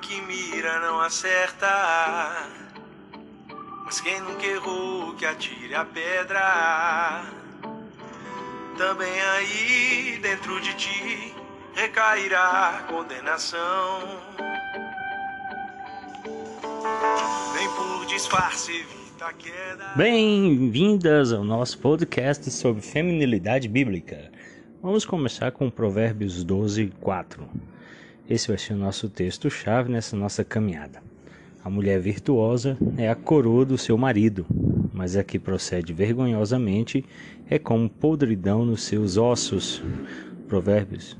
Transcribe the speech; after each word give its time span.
que 0.00 0.20
mira 0.22 0.80
não 0.80 1.00
acerta. 1.00 1.66
Mas 3.84 4.00
quem 4.00 4.20
nunca 4.20 4.46
errou 4.46 5.14
que 5.14 5.26
atire 5.26 5.74
a 5.74 5.84
pedra. 5.84 7.24
Também 8.76 9.20
aí 9.20 10.18
dentro 10.22 10.60
de 10.60 10.74
ti 10.74 11.34
recairá 11.74 12.84
condenação. 12.88 14.00
Vem 17.54 17.68
por 17.68 18.06
disfarce, 18.06 18.72
evita 18.72 19.26
a 19.26 19.32
queda. 19.32 19.92
Bem-vindas 19.96 21.32
ao 21.32 21.44
nosso 21.44 21.78
podcast 21.78 22.50
sobre 22.50 22.82
feminilidade 22.82 23.68
bíblica. 23.68 24.30
Vamos 24.82 25.04
começar 25.04 25.52
com 25.52 25.70
Provérbios 25.70 26.42
12, 26.42 26.90
4. 27.00 27.46
Esse 28.30 28.46
vai 28.46 28.58
ser 28.58 28.74
o 28.74 28.76
nosso 28.76 29.08
texto-chave 29.08 29.90
nessa 29.90 30.16
nossa 30.16 30.44
caminhada. 30.44 31.02
A 31.64 31.68
mulher 31.68 31.98
virtuosa 31.98 32.78
é 32.96 33.10
a 33.10 33.16
coroa 33.16 33.64
do 33.64 33.76
seu 33.76 33.98
marido, 33.98 34.46
mas 34.94 35.16
a 35.16 35.24
que 35.24 35.36
procede 35.36 35.92
vergonhosamente 35.92 37.04
é 37.50 37.58
como 37.58 37.90
podridão 37.90 38.64
nos 38.64 38.84
seus 38.84 39.16
ossos. 39.16 39.82
Provérbios. 40.46 41.18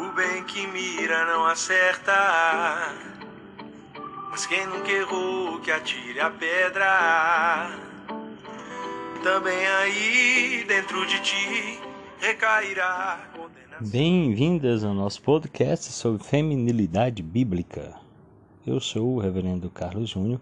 O 0.00 0.12
bem 0.14 0.44
que 0.44 0.64
mira 0.68 1.26
não 1.26 1.44
acerta. 1.44 2.94
Mas 4.30 4.46
quem 4.46 4.64
nunca 4.68 4.92
errou 4.92 5.58
que 5.58 5.72
atire 5.72 6.20
a 6.20 6.30
pedra. 6.30 7.85
Também 9.22 9.66
aí 9.66 10.64
dentro 10.68 11.06
de 11.06 11.20
ti 11.20 11.80
recairá 12.20 13.28
condenação. 13.34 13.88
Bem-vindas 13.88 14.84
ao 14.84 14.94
nosso 14.94 15.22
podcast 15.22 15.92
sobre 15.92 16.22
feminilidade 16.22 17.22
bíblica. 17.22 17.94
Eu 18.66 18.78
sou 18.78 19.14
o 19.14 19.18
Reverendo 19.18 19.70
Carlos 19.70 20.10
Júnior 20.10 20.40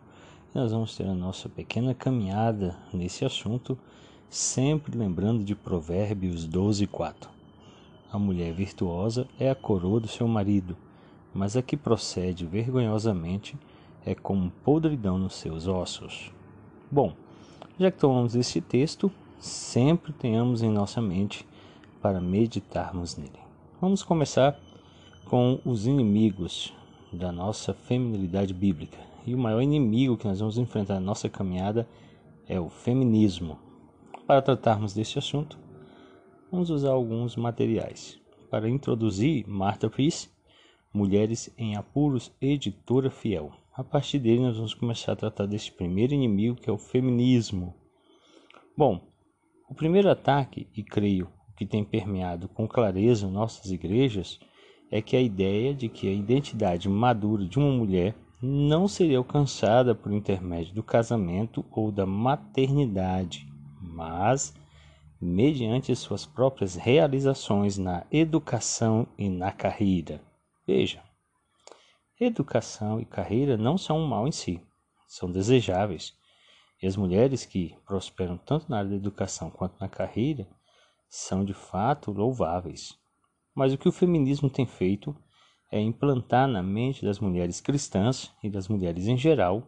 e 0.54 0.58
nós 0.58 0.72
vamos 0.72 0.96
ter 0.96 1.06
a 1.06 1.14
nossa 1.14 1.48
pequena 1.48 1.94
caminhada 1.94 2.76
nesse 2.92 3.24
assunto, 3.24 3.78
sempre 4.28 4.96
lembrando 4.96 5.44
de 5.44 5.54
Provérbios 5.54 6.44
12, 6.46 6.86
4. 6.86 7.30
A 8.12 8.18
mulher 8.18 8.52
virtuosa 8.52 9.26
é 9.38 9.50
a 9.50 9.54
coroa 9.54 10.00
do 10.00 10.08
seu 10.08 10.28
marido, 10.28 10.76
mas 11.32 11.56
a 11.56 11.62
que 11.62 11.76
procede 11.76 12.44
vergonhosamente 12.44 13.56
é 14.04 14.14
como 14.14 14.50
podridão 14.62 15.18
nos 15.18 15.36
seus 15.36 15.66
ossos. 15.66 16.30
Bom, 16.90 17.14
já 17.78 17.90
que 17.90 17.98
tomamos 17.98 18.34
este 18.34 18.60
texto, 18.60 19.10
sempre 19.38 20.12
tenhamos 20.12 20.62
em 20.62 20.70
nossa 20.70 21.00
mente 21.00 21.46
para 22.00 22.20
meditarmos 22.20 23.16
nele. 23.16 23.38
Vamos 23.80 24.02
começar 24.02 24.58
com 25.24 25.58
os 25.64 25.86
inimigos 25.86 26.72
da 27.12 27.32
nossa 27.32 27.74
feminilidade 27.74 28.54
bíblica. 28.54 28.98
E 29.26 29.34
o 29.34 29.38
maior 29.38 29.62
inimigo 29.62 30.16
que 30.16 30.26
nós 30.26 30.38
vamos 30.38 30.58
enfrentar 30.58 30.94
na 30.94 31.00
nossa 31.00 31.28
caminhada 31.28 31.88
é 32.46 32.60
o 32.60 32.68
feminismo. 32.68 33.58
Para 34.26 34.42
tratarmos 34.42 34.94
deste 34.94 35.18
assunto, 35.18 35.58
vamos 36.50 36.70
usar 36.70 36.90
alguns 36.90 37.36
materiais. 37.36 38.18
Para 38.50 38.68
introduzir, 38.68 39.46
Martha 39.48 39.88
Peace, 39.90 40.28
Mulheres 40.92 41.52
em 41.58 41.74
Apuros, 41.74 42.30
editora 42.40 43.10
fiel. 43.10 43.52
A 43.76 43.82
partir 43.82 44.20
dele, 44.20 44.40
nós 44.40 44.56
vamos 44.56 44.72
começar 44.72 45.12
a 45.12 45.16
tratar 45.16 45.46
desse 45.46 45.72
primeiro 45.72 46.14
inimigo 46.14 46.54
que 46.54 46.70
é 46.70 46.72
o 46.72 46.78
feminismo. 46.78 47.74
Bom, 48.76 49.00
o 49.68 49.74
primeiro 49.74 50.08
ataque, 50.08 50.68
e 50.76 50.82
creio 50.84 51.28
que 51.56 51.66
tem 51.66 51.84
permeado 51.84 52.48
com 52.48 52.68
clareza 52.68 53.28
nossas 53.28 53.72
igrejas, 53.72 54.38
é 54.92 55.02
que 55.02 55.16
a 55.16 55.20
ideia 55.20 55.74
de 55.74 55.88
que 55.88 56.08
a 56.08 56.12
identidade 56.12 56.88
madura 56.88 57.44
de 57.44 57.58
uma 57.58 57.72
mulher 57.72 58.14
não 58.40 58.86
seria 58.86 59.18
alcançada 59.18 59.92
por 59.92 60.12
intermédio 60.12 60.72
do 60.72 60.82
casamento 60.82 61.64
ou 61.72 61.90
da 61.90 62.06
maternidade, 62.06 63.44
mas 63.80 64.54
mediante 65.20 65.96
suas 65.96 66.24
próprias 66.24 66.76
realizações 66.76 67.76
na 67.76 68.06
educação 68.12 69.08
e 69.18 69.28
na 69.28 69.50
carreira. 69.50 70.20
Veja, 70.64 71.02
educação 72.20 73.00
e 73.00 73.04
carreira 73.04 73.56
não 73.56 73.76
são 73.76 73.98
um 73.98 74.06
mal 74.06 74.26
em 74.26 74.32
si, 74.32 74.60
são 75.06 75.30
desejáveis. 75.30 76.16
E 76.82 76.86
as 76.86 76.96
mulheres 76.96 77.44
que 77.44 77.76
prosperam 77.86 78.36
tanto 78.36 78.68
na 78.68 78.78
área 78.78 78.90
da 78.90 78.96
educação 78.96 79.50
quanto 79.50 79.78
na 79.80 79.88
carreira 79.88 80.46
são 81.08 81.44
de 81.44 81.54
fato 81.54 82.10
louváveis. 82.10 82.98
Mas 83.54 83.72
o 83.72 83.78
que 83.78 83.88
o 83.88 83.92
feminismo 83.92 84.50
tem 84.50 84.66
feito 84.66 85.16
é 85.70 85.80
implantar 85.80 86.46
na 86.46 86.62
mente 86.62 87.04
das 87.04 87.18
mulheres 87.18 87.60
cristãs 87.60 88.32
e 88.42 88.50
das 88.50 88.68
mulheres 88.68 89.06
em 89.06 89.16
geral 89.16 89.66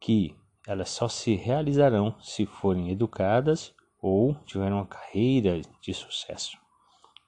que 0.00 0.34
elas 0.66 0.90
só 0.90 1.08
se 1.08 1.34
realizarão 1.34 2.14
se 2.20 2.44
forem 2.44 2.90
educadas 2.90 3.74
ou 4.00 4.34
tiverem 4.44 4.74
uma 4.74 4.86
carreira 4.86 5.60
de 5.80 5.94
sucesso. 5.94 6.58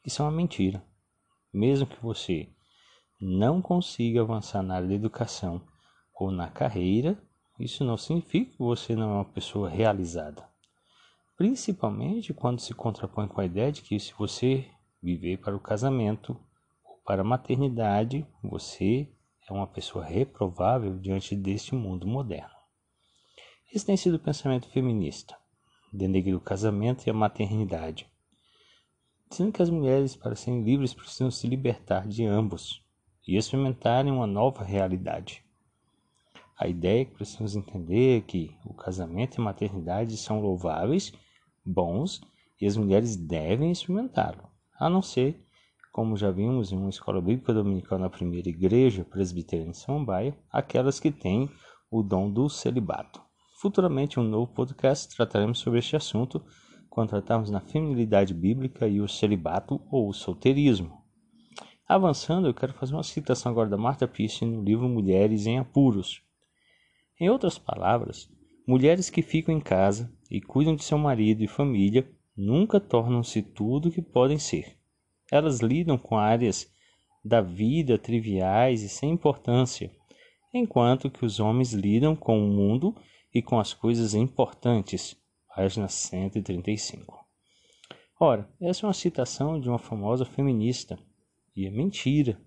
Isso 0.05 0.23
é 0.23 0.25
uma 0.25 0.31
mentira. 0.31 0.83
Mesmo 1.53 1.87
que 1.87 2.01
você 2.03 2.49
não 3.21 3.61
consiga 3.61 4.23
avançar 4.23 4.63
na 4.63 4.77
área 4.77 4.89
da 4.89 4.95
educação 4.95 5.61
ou 6.15 6.31
na 6.31 6.49
carreira, 6.49 7.23
isso 7.59 7.85
não 7.85 7.99
significa 7.99 8.53
que 8.53 8.59
você 8.59 8.97
não 8.97 9.11
é 9.11 9.15
uma 9.17 9.25
pessoa 9.25 9.69
realizada. 9.69 10.49
Principalmente 11.37 12.33
quando 12.33 12.61
se 12.61 12.73
contrapõe 12.73 13.29
com 13.29 13.41
a 13.41 13.45
ideia 13.45 13.71
de 13.71 13.83
que 13.83 14.01
se 14.01 14.15
você 14.15 14.67
viver 15.03 15.39
para 15.39 15.55
o 15.55 15.61
casamento 15.61 16.39
ou 16.83 16.97
para 17.05 17.21
a 17.21 17.25
maternidade, 17.25 18.27
você 18.43 19.07
é 19.49 19.53
uma 19.53 19.67
pessoa 19.67 20.05
reprovável 20.05 20.99
diante 20.99 21.37
deste 21.37 21.75
mundo 21.75 22.07
moderno. 22.07 22.55
Esse 23.73 23.85
tem 23.85 23.97
sido 23.97 24.15
o 24.15 24.21
pensamento 24.21 24.69
feminista, 24.71 25.37
denegrir 25.93 26.37
o 26.37 26.41
casamento 26.41 27.07
e 27.07 27.11
a 27.11 27.15
maternidade, 27.15 28.07
sendo 29.31 29.53
que 29.53 29.63
as 29.63 29.71
mulheres, 29.71 30.17
para 30.17 30.35
serem 30.35 30.63
livres, 30.63 30.95
precisam 30.95 31.31
se 31.31 31.47
libertar 31.47 32.09
de 32.09 32.25
ambos 32.25 32.83
e 33.31 33.37
experimentarem 33.37 34.11
uma 34.11 34.27
nova 34.27 34.65
realidade. 34.65 35.45
A 36.59 36.67
ideia 36.67 37.05
que 37.05 37.15
precisamos 37.15 37.55
entender 37.55 38.19
é 38.19 38.21
que 38.21 38.57
o 38.65 38.75
casamento 38.75 39.39
e 39.39 39.41
a 39.41 39.45
maternidade 39.45 40.17
são 40.17 40.41
louváveis, 40.41 41.13
bons, 41.65 42.21
e 42.61 42.67
as 42.67 42.77
mulheres 42.77 43.15
devem 43.15 43.71
experimentá-lo, 43.71 44.49
a 44.77 44.91
não 44.91 45.01
ser, 45.01 45.41
como 45.93 46.17
já 46.17 46.33
vimos 46.33 46.73
em 46.73 46.77
uma 46.77 46.91
escola 46.91 47.21
bíblica 47.21 47.55
dominical 47.55 48.01
na 48.01 48.11
primeira 48.11 48.49
igreja 48.49 49.05
presbiteriana 49.05 49.71
em 49.71 49.75
Samambaia, 49.75 50.37
aquelas 50.51 50.99
que 50.99 51.13
têm 51.13 51.49
o 51.89 52.03
dom 52.03 52.29
do 52.29 52.49
celibato. 52.49 53.23
Futuramente, 53.61 54.19
em 54.19 54.25
um 54.25 54.27
novo 54.27 54.53
podcast, 54.53 55.15
trataremos 55.15 55.61
sobre 55.61 55.79
este 55.79 55.95
assunto 55.95 56.45
quando 56.89 57.11
tratarmos 57.11 57.49
na 57.49 57.61
feminilidade 57.61 58.35
bíblica 58.35 58.89
e 58.89 59.01
o 59.01 59.07
celibato 59.07 59.81
ou 59.89 60.09
o 60.09 60.13
solteirismo. 60.13 61.00
Avançando, 61.91 62.47
eu 62.47 62.55
quero 62.55 62.73
fazer 62.73 62.95
uma 62.95 63.03
citação 63.03 63.51
agora 63.51 63.69
da 63.69 63.77
Martha 63.77 64.07
Pearce 64.07 64.45
no 64.45 64.63
livro 64.63 64.89
Mulheres 64.89 65.45
em 65.45 65.59
Apuros. 65.59 66.23
Em 67.19 67.29
outras 67.29 67.59
palavras, 67.59 68.31
mulheres 68.65 69.11
que 69.11 69.23
ficam 69.23 69.53
em 69.53 69.61
casa 69.61 70.09
e 70.31 70.41
cuidam 70.41 70.77
de 70.77 70.85
seu 70.85 70.97
marido 70.97 71.43
e 71.43 71.49
família 71.49 72.09
nunca 72.37 72.79
tornam-se 72.79 73.43
tudo 73.43 73.89
o 73.89 73.91
que 73.91 74.01
podem 74.01 74.39
ser. 74.39 74.77
Elas 75.33 75.59
lidam 75.59 75.99
com 75.99 76.17
áreas 76.17 76.73
da 77.25 77.41
vida 77.41 77.99
triviais 77.99 78.85
e 78.85 78.89
sem 78.89 79.11
importância, 79.11 79.91
enquanto 80.55 81.11
que 81.11 81.27
os 81.27 81.41
homens 81.41 81.73
lidam 81.73 82.15
com 82.15 82.39
o 82.39 82.49
mundo 82.49 82.95
e 83.35 83.43
com 83.43 83.59
as 83.59 83.75
coisas 83.75 84.15
importantes. 84.15 85.17
Página 85.57 85.89
135. 85.89 87.19
Ora, 88.21 88.49
essa 88.61 88.87
é 88.87 88.87
uma 88.87 88.95
citação 88.95 89.59
de 89.59 89.69
uma 89.69 89.79
famosa 89.81 90.25
feminista 90.25 90.97
e 91.57 91.67
é 91.67 91.71
mentira. 91.71 92.41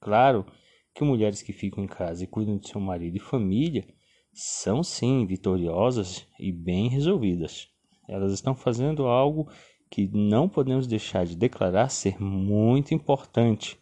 Claro 0.00 0.46
que 0.94 1.02
mulheres 1.02 1.42
que 1.42 1.52
ficam 1.52 1.82
em 1.82 1.88
casa 1.88 2.24
e 2.24 2.26
cuidam 2.26 2.56
de 2.56 2.68
seu 2.68 2.80
marido 2.80 3.16
e 3.16 3.20
família 3.20 3.86
são 4.32 4.82
sim 4.82 5.26
vitoriosas 5.26 6.26
e 6.38 6.52
bem 6.52 6.88
resolvidas. 6.88 7.68
Elas 8.08 8.32
estão 8.32 8.54
fazendo 8.54 9.06
algo 9.06 9.50
que 9.90 10.08
não 10.12 10.48
podemos 10.48 10.86
deixar 10.86 11.24
de 11.24 11.36
declarar 11.36 11.88
ser 11.88 12.20
muito 12.20 12.92
importante. 12.92 13.78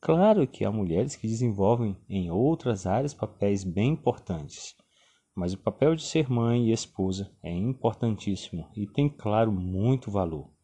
Claro 0.00 0.46
que 0.46 0.64
há 0.64 0.70
mulheres 0.70 1.16
que 1.16 1.26
desenvolvem 1.26 1.96
em 2.08 2.30
outras 2.30 2.86
áreas 2.86 3.14
papéis 3.14 3.64
bem 3.64 3.92
importantes, 3.92 4.74
mas 5.34 5.52
o 5.52 5.58
papel 5.58 5.94
de 5.94 6.02
ser 6.02 6.30
mãe 6.30 6.68
e 6.68 6.72
esposa 6.72 7.30
é 7.42 7.52
importantíssimo 7.52 8.68
e 8.74 8.86
tem, 8.86 9.08
claro, 9.08 9.52
muito 9.52 10.10
valor 10.10 10.55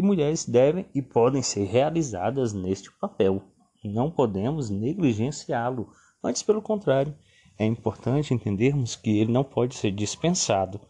e 0.00 0.02
mulheres 0.02 0.46
devem 0.46 0.86
e 0.94 1.02
podem 1.02 1.42
ser 1.42 1.64
realizadas 1.64 2.54
neste 2.54 2.90
papel. 2.98 3.42
Não 3.84 4.10
podemos 4.10 4.70
negligenciá-lo, 4.70 5.92
antes, 6.24 6.42
pelo 6.42 6.62
contrário, 6.62 7.14
é 7.58 7.66
importante 7.66 8.32
entendermos 8.32 8.96
que 8.96 9.18
ele 9.18 9.30
não 9.30 9.44
pode 9.44 9.74
ser 9.74 9.90
dispensado, 9.90 10.80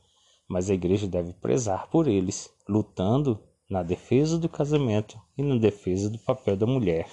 mas 0.49 0.71
a 0.71 0.75
igreja 0.75 1.09
deve 1.09 1.33
prezar 1.33 1.91
por 1.91 2.07
eles, 2.07 2.49
lutando 2.69 3.43
na 3.69 3.83
defesa 3.83 4.39
do 4.39 4.49
casamento 4.49 5.21
e 5.37 5.43
na 5.43 5.57
defesa 5.57 6.09
do 6.09 6.19
papel 6.21 6.57
da 6.57 6.67
mulher 6.67 7.09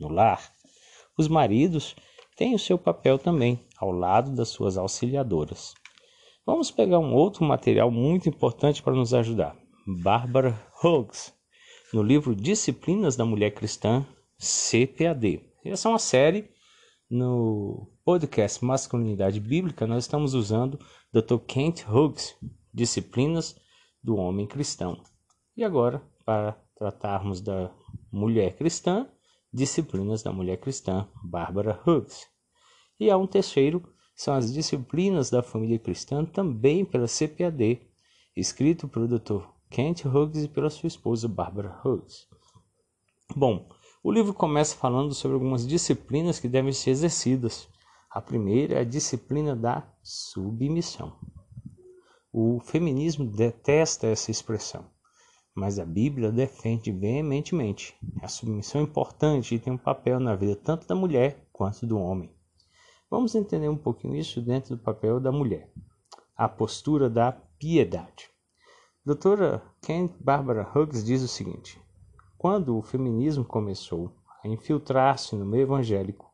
no 0.00 0.08
lar. 0.08 0.50
Os 1.18 1.28
maridos 1.28 1.94
têm 2.34 2.54
o 2.54 2.58
seu 2.58 2.78
papel 2.78 3.18
também, 3.18 3.60
ao 3.76 3.90
lado 3.90 4.34
das 4.34 4.48
suas 4.48 4.78
auxiliadoras. 4.78 5.74
Vamos 6.46 6.70
pegar 6.70 6.98
um 6.98 7.14
outro 7.14 7.44
material 7.44 7.90
muito 7.90 8.26
importante 8.26 8.82
para 8.82 8.94
nos 8.94 9.12
ajudar. 9.12 9.54
Barbara 9.86 10.58
Hughes, 10.82 11.34
no 11.92 12.02
livro 12.02 12.34
Disciplinas 12.34 13.16
da 13.16 13.24
Mulher 13.24 13.50
Cristã, 13.50 14.06
CPAD. 14.38 15.42
Essa 15.62 15.88
é 15.88 15.92
uma 15.92 15.98
série 15.98 16.50
no 17.10 17.86
podcast 18.02 18.64
Masculinidade 18.64 19.38
Bíblica, 19.38 19.86
nós 19.86 20.04
estamos 20.04 20.32
usando 20.32 20.78
Dr. 21.12 21.36
Kent 21.46 21.84
Hughes, 21.86 22.34
Disciplinas 22.72 23.54
do 24.02 24.16
Homem 24.16 24.46
Cristão. 24.46 25.02
E 25.54 25.62
agora, 25.62 26.02
para 26.24 26.52
tratarmos 26.74 27.42
da 27.42 27.70
mulher 28.10 28.56
cristã, 28.56 29.06
Disciplinas 29.52 30.22
da 30.22 30.32
Mulher 30.32 30.56
Cristã, 30.56 31.06
Barbara 31.22 31.78
Hughes. 31.86 32.26
E 32.98 33.10
há 33.10 33.18
um 33.18 33.26
terceiro, 33.26 33.82
são 34.16 34.32
as 34.32 34.50
Disciplinas 34.50 35.28
da 35.28 35.42
Família 35.42 35.78
Cristã, 35.78 36.24
também 36.24 36.86
pela 36.86 37.06
CPAD, 37.06 37.82
escrito 38.34 38.88
pelo 38.88 39.06
Dr. 39.06 39.51
Kent 39.72 40.04
Hughes 40.04 40.44
e 40.44 40.48
pela 40.48 40.70
sua 40.70 40.86
esposa 40.86 41.26
Barbara 41.26 41.80
Hughes. 41.84 42.28
Bom, 43.34 43.68
o 44.04 44.12
livro 44.12 44.32
começa 44.32 44.76
falando 44.76 45.12
sobre 45.14 45.34
algumas 45.34 45.66
disciplinas 45.66 46.38
que 46.38 46.48
devem 46.48 46.72
ser 46.72 46.90
exercidas. 46.90 47.68
A 48.08 48.20
primeira 48.20 48.74
é 48.74 48.80
a 48.82 48.84
disciplina 48.84 49.56
da 49.56 49.82
submissão. 50.02 51.16
O 52.32 52.60
feminismo 52.60 53.24
detesta 53.24 54.06
essa 54.06 54.30
expressão 54.30 54.84
mas 55.54 55.78
a 55.78 55.84
Bíblia 55.84 56.32
defende 56.32 56.90
veementemente. 56.90 57.94
A 58.22 58.28
submissão 58.28 58.80
é 58.80 58.84
importante 58.84 59.54
e 59.54 59.58
tem 59.58 59.72
um 59.72 59.78
papel 59.78 60.18
na 60.18 60.34
vida 60.34 60.56
tanto 60.56 60.86
da 60.86 60.94
mulher 60.94 61.46
quanto 61.52 61.86
do 61.86 61.98
homem. 61.98 62.34
Vamos 63.10 63.34
entender 63.34 63.68
um 63.68 63.76
pouquinho 63.76 64.16
isso 64.16 64.40
dentro 64.40 64.76
do 64.76 64.82
papel 64.82 65.20
da 65.20 65.30
mulher. 65.30 65.70
A 66.34 66.48
postura 66.48 67.10
da 67.10 67.32
piedade. 67.32 68.31
Doutora 69.04 69.60
Kent 69.80 70.14
Barbara 70.20 70.70
Hughes 70.72 71.04
diz 71.04 71.22
o 71.22 71.28
seguinte: 71.28 71.82
Quando 72.38 72.78
o 72.78 72.82
feminismo 72.82 73.44
começou 73.44 74.12
a 74.44 74.46
infiltrar-se 74.46 75.34
no 75.34 75.44
meio 75.44 75.62
evangélico, 75.62 76.32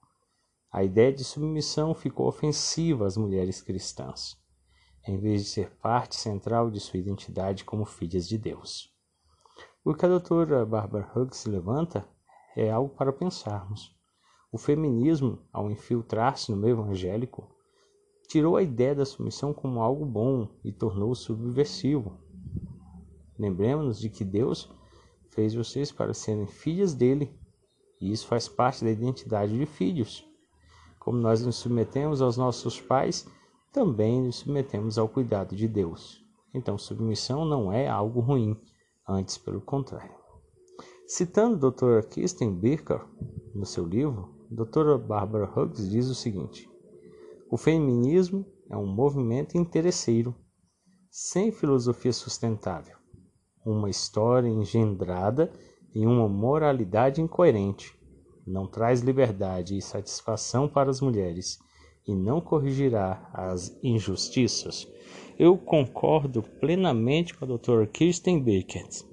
a 0.71 0.85
ideia 0.85 1.11
de 1.11 1.25
submissão 1.25 1.95
ficou 1.95 2.29
ofensiva 2.29 3.07
às 3.07 3.17
mulheres 3.17 3.63
cristãs, 3.63 4.37
em 5.07 5.17
vez 5.17 5.45
de 5.45 5.49
ser 5.49 5.71
parte 5.77 6.17
central 6.17 6.71
de 6.71 6.79
sua 6.79 6.99
identidade 6.99 7.65
como 7.65 7.87
filhas 7.87 8.29
de 8.29 8.37
Deus. 8.37 8.95
O 9.83 9.95
que 9.95 10.05
a 10.05 10.09
doutora 10.09 10.67
Barbara 10.67 11.11
Hughes 11.17 11.47
levanta 11.47 12.07
é 12.55 12.71
algo 12.71 12.95
para 12.95 13.15
pensarmos. 13.15 13.97
O 14.53 14.59
feminismo, 14.59 15.39
ao 15.51 15.71
infiltrar-se 15.71 16.51
no 16.51 16.57
meio 16.59 16.75
evangélico, 16.75 17.49
tirou 18.29 18.59
a 18.59 18.63
ideia 18.63 18.95
da 18.95 19.07
submissão 19.07 19.55
como 19.55 19.81
algo 19.81 20.05
bom 20.05 20.49
e 20.63 20.71
tornou-o 20.71 21.15
subversivo. 21.15 22.28
Lembremos-nos 23.39 24.01
de 24.01 24.09
que 24.09 24.25
Deus 24.25 24.71
fez 25.31 25.55
vocês 25.55 25.93
para 25.93 26.13
serem 26.13 26.47
filhas 26.47 26.95
dele, 26.95 27.33
e 28.01 28.11
isso 28.11 28.27
faz 28.27 28.49
parte 28.49 28.85
da 28.85 28.91
identidade 28.91 29.57
de 29.57 29.67
filhos. 29.67 30.25
Como 30.99 31.19
nós 31.19 31.45
nos 31.45 31.57
submetemos 31.57 32.21
aos 32.21 32.37
nossos 32.37 32.81
pais, 32.81 33.27
também 33.73 34.23
nos 34.23 34.37
submetemos 34.37 34.99
ao 34.99 35.09
cuidado 35.09 35.55
de 35.55 35.69
Deus. 35.69 36.25
Então, 36.53 36.77
submissão 36.77 37.45
não 37.45 37.73
é 37.73 37.89
algo 37.89 38.21
ruim 38.21 38.61
antes 39.07 39.39
pelo 39.39 39.61
contrário. 39.61 40.17
Citando 41.07 41.71
Dr. 41.71 42.07
Kirsten 42.09 42.55
Birker 42.55 43.03
no 43.55 43.65
seu 43.65 43.87
livro, 43.87 44.35
Dra. 44.51 44.99
Barbara 44.99 45.51
Hughes 45.51 45.89
diz 45.89 46.09
o 46.09 46.15
seguinte: 46.15 46.69
O 47.51 47.57
feminismo 47.57 48.45
é 48.69 48.77
um 48.77 48.87
movimento 48.87 49.57
interesseiro, 49.57 50.35
sem 51.11 51.51
filosofia 51.51 52.13
sustentável, 52.13 52.98
uma 53.65 53.91
história 53.91 54.49
engendrada 54.49 55.53
em 55.95 56.07
uma 56.07 56.29
moralidade 56.29 57.21
incoerente, 57.21 57.95
não 58.47 58.67
traz 58.67 59.01
liberdade 59.01 59.77
e 59.77 59.83
satisfação 59.83 60.69
para 60.69 60.91
as 60.91 61.01
mulheres 61.01 61.59
e 62.07 62.15
não 62.15 62.41
corrigirá 62.41 63.31
as 63.33 63.79
injustiças 63.83 64.87
eu 65.39 65.57
concordo 65.57 66.43
plenamente 66.43 67.33
com 67.33 67.45
a 67.45 67.49
doutora 67.49 67.87
Kirsten 67.87 68.43
Beckett. 68.43 69.05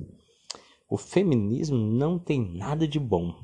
O 0.90 0.98
feminismo 0.98 1.78
não 1.78 2.18
tem 2.18 2.42
nada 2.58 2.88
de 2.88 3.00
bom. 3.00 3.36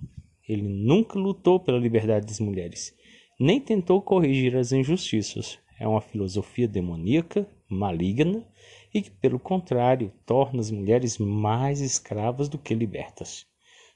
Ele 0.50 0.63
nunca 0.63 1.19
lutou 1.19 1.59
pela 1.59 1.77
liberdade 1.77 2.25
das 2.25 2.39
mulheres, 2.39 2.94
nem 3.39 3.62
tentou 3.62 4.01
corrigir 4.01 4.56
as 4.56 4.71
injustiças. 4.71 5.59
É 5.80 5.88
uma 5.88 6.01
filosofia 6.01 6.68
demoníaca, 6.68 7.48
maligna 7.69 8.45
e 8.93 9.01
que, 9.01 9.11
pelo 9.11 9.39
contrário, 9.39 10.11
torna 10.25 10.59
as 10.59 10.71
mulheres 10.71 11.17
mais 11.17 11.81
escravas 11.81 12.49
do 12.49 12.57
que 12.57 12.73
libertas. 12.73 13.45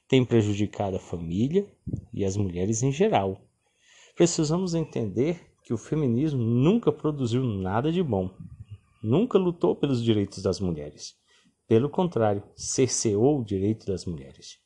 Tem 0.07 0.23
prejudicado 0.23 0.97
a 0.97 0.99
família 0.99 1.67
e 2.13 2.23
as 2.23 2.37
mulheres 2.37 2.83
em 2.83 2.91
geral. 2.91 3.41
Precisamos 4.15 4.73
entender 4.73 5.41
que 5.63 5.73
o 5.73 5.77
feminismo 5.77 6.41
nunca 6.41 6.91
produziu 6.91 7.43
nada 7.43 7.91
de 7.91 8.03
bom 8.03 8.29
nunca 9.05 9.37
lutou 9.37 9.75
pelos 9.75 10.03
direitos 10.03 10.41
das 10.41 10.59
mulheres. 10.59 11.15
Pelo 11.67 11.89
contrário, 11.89 12.43
cerceou 12.55 13.39
o 13.39 13.45
direito 13.45 13.85
das 13.85 14.05
mulheres. 14.05 14.57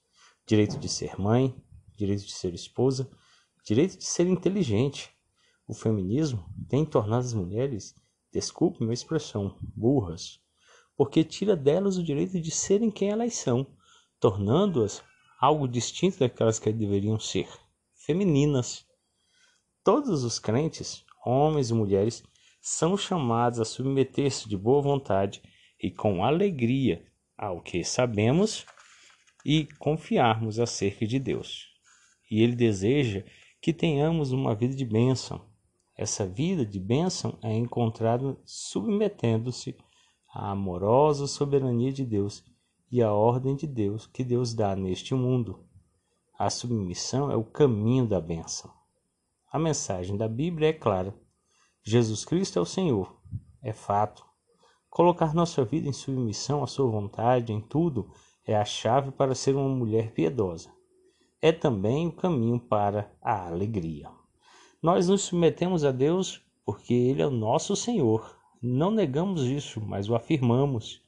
Direito 0.47 0.79
de 0.79 0.87
ser 0.87 1.19
mãe, 1.19 1.53
direito 1.95 2.25
de 2.25 2.31
ser 2.31 2.53
esposa, 2.53 3.09
direito 3.65 3.97
de 3.97 4.05
ser 4.05 4.27
inteligente. 4.27 5.11
O 5.67 5.73
feminismo 5.73 6.43
tem 6.69 6.85
tornado 6.85 7.25
as 7.25 7.33
mulheres, 7.33 7.93
desculpe 8.31 8.81
minha 8.81 8.93
expressão, 8.93 9.57
burras, 9.75 10.39
porque 10.95 11.23
tira 11.23 11.55
delas 11.55 11.97
o 11.97 12.03
direito 12.03 12.39
de 12.39 12.51
serem 12.51 12.91
quem 12.91 13.09
elas 13.09 13.35
são, 13.35 13.65
tornando-as 14.19 15.03
algo 15.39 15.67
distinto 15.67 16.19
daquelas 16.19 16.59
que 16.59 16.71
deveriam 16.71 17.19
ser, 17.19 17.47
femininas. 17.95 18.85
Todos 19.83 20.23
os 20.23 20.37
crentes, 20.37 21.05
homens 21.25 21.69
e 21.69 21.73
mulheres, 21.73 22.23
são 22.61 22.97
chamados 22.97 23.59
a 23.59 23.65
submeter-se 23.65 24.49
de 24.49 24.57
boa 24.57 24.81
vontade 24.81 25.41
e 25.81 25.89
com 25.89 26.23
alegria 26.23 27.05
ao 27.37 27.61
que 27.61 27.83
sabemos 27.83 28.65
e 29.45 29.65
confiarmos 29.79 30.59
acerca 30.59 31.07
de 31.07 31.17
Deus. 31.17 31.69
E 32.29 32.43
Ele 32.43 32.55
deseja 32.55 33.24
que 33.62 33.74
tenhamos 33.74 34.31
uma 34.31 34.53
vida 34.53 34.75
de 34.75 34.86
bênção. 34.86 35.49
Essa 36.01 36.25
vida 36.25 36.65
de 36.65 36.79
bênção 36.79 37.38
é 37.41 37.53
encontrada 37.53 38.38
submetendo-se 38.46 39.75
à 40.34 40.51
amorosa 40.51 41.27
soberania 41.27 41.91
de 41.91 42.06
Deus 42.06 42.41
e 42.89 43.03
à 43.03 43.12
ordem 43.12 43.53
de 43.53 43.68
Deus 43.68 44.08
que 44.08 44.24
Deus 44.24 44.53
dá 44.53 44.77
neste 44.77 45.13
mundo. 45.13 45.60
A 46.38 46.50
submissão 46.50 47.29
é 47.29 47.36
o 47.36 47.44
caminho 47.44 48.08
da 48.08 48.22
bênção. 48.22 48.72
A 49.51 49.60
mensagem 49.60 50.15
da 50.15 50.25
Bíblia 50.25 50.70
é 50.70 50.74
clara 50.74 51.13
Jesus 51.84 52.24
Cristo 52.24 52.60
é 52.60 52.62
o 52.62 52.65
Senhor, 52.65 53.13
é 53.62 53.74
fato. 53.74 54.25
Colocar 54.89 55.34
nossa 55.34 55.65
vida 55.65 55.89
em 55.89 55.91
submissão 55.91 56.63
à 56.63 56.68
Sua 56.68 56.89
vontade 56.89 57.51
em 57.51 57.60
tudo 57.60 58.10
é 58.48 58.56
a 58.56 58.63
chave 58.63 59.12
para 59.12 59.36
ser 59.36 59.53
uma 59.53 59.68
mulher 59.68 60.13
piedosa. 60.13 60.72
É 61.41 61.51
também 61.51 62.08
o 62.08 62.13
caminho 62.13 62.58
para 62.58 63.13
a 63.22 63.48
alegria. 63.48 64.18
Nós 64.81 65.09
nos 65.09 65.24
submetemos 65.24 65.83
a 65.83 65.91
Deus 65.91 66.41
porque 66.65 66.93
Ele 66.93 67.21
é 67.21 67.27
o 67.27 67.31
nosso 67.31 67.75
Senhor. 67.75 68.38
Não 68.62 68.89
negamos 68.89 69.43
isso, 69.43 69.81
mas 69.81 70.07
o 70.07 70.15
afirmamos. 70.15 71.01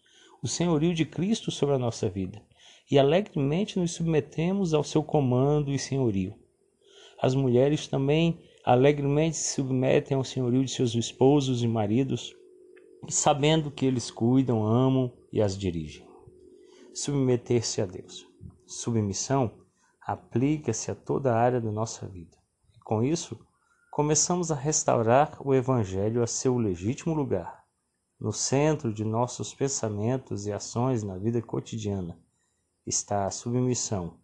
O 0.44 0.48
senhorio 0.48 0.94
de 0.94 1.06
Cristo 1.06 1.50
sobre 1.52 1.76
a 1.76 1.80
nossa 1.80 2.10
vida. 2.10 2.42
E 2.90 3.00
alegremente 3.00 3.80
nos 3.80 3.94
submetemos 3.94 4.74
ao 4.74 4.84
seu 4.84 5.02
comando 5.02 5.72
e 5.72 5.80
senhorio. 5.80 6.36
As 7.22 7.34
mulheres 7.34 7.88
também 7.88 8.42
alegremente 8.66 9.38
se 9.38 9.56
submetem 9.56 10.18
ao 10.18 10.24
senhorio 10.26 10.66
de 10.66 10.72
seus 10.72 10.94
esposos 10.94 11.64
e 11.64 11.68
maridos, 11.68 12.36
sabendo 13.08 13.72
que 13.72 13.86
eles 13.86 14.12
cuidam, 14.12 14.66
amam 14.66 15.14
e 15.32 15.42
as 15.42 15.58
dirigem. 15.58 16.06
Submeter-se 16.94 17.82
a 17.82 17.86
Deus. 17.86 18.28
Submissão 18.66 19.50
aplica-se 20.06 20.92
a 20.92 20.96
toda 20.96 21.32
a 21.32 21.38
área 21.38 21.62
da 21.62 21.72
nossa 21.72 22.06
vida. 22.06 22.38
Com 22.84 23.02
isso, 23.02 23.40
começamos 23.92 24.50
a 24.54 24.56
restaurar 24.56 25.36
o 25.46 25.54
Evangelho 25.54 26.24
a 26.24 26.28
seu 26.28 26.58
legítimo 26.58 27.14
lugar, 27.14 27.66
no 28.18 28.32
centro 28.32 28.94
de 28.94 29.04
nossos 29.04 29.54
pensamentos 29.54 30.48
e 30.48 30.54
ações 30.54 31.04
na 31.04 31.18
vida 31.18 31.42
cotidiana. 31.42 32.18
Está 32.88 33.26
a 33.26 33.32
submissão. 33.32 34.18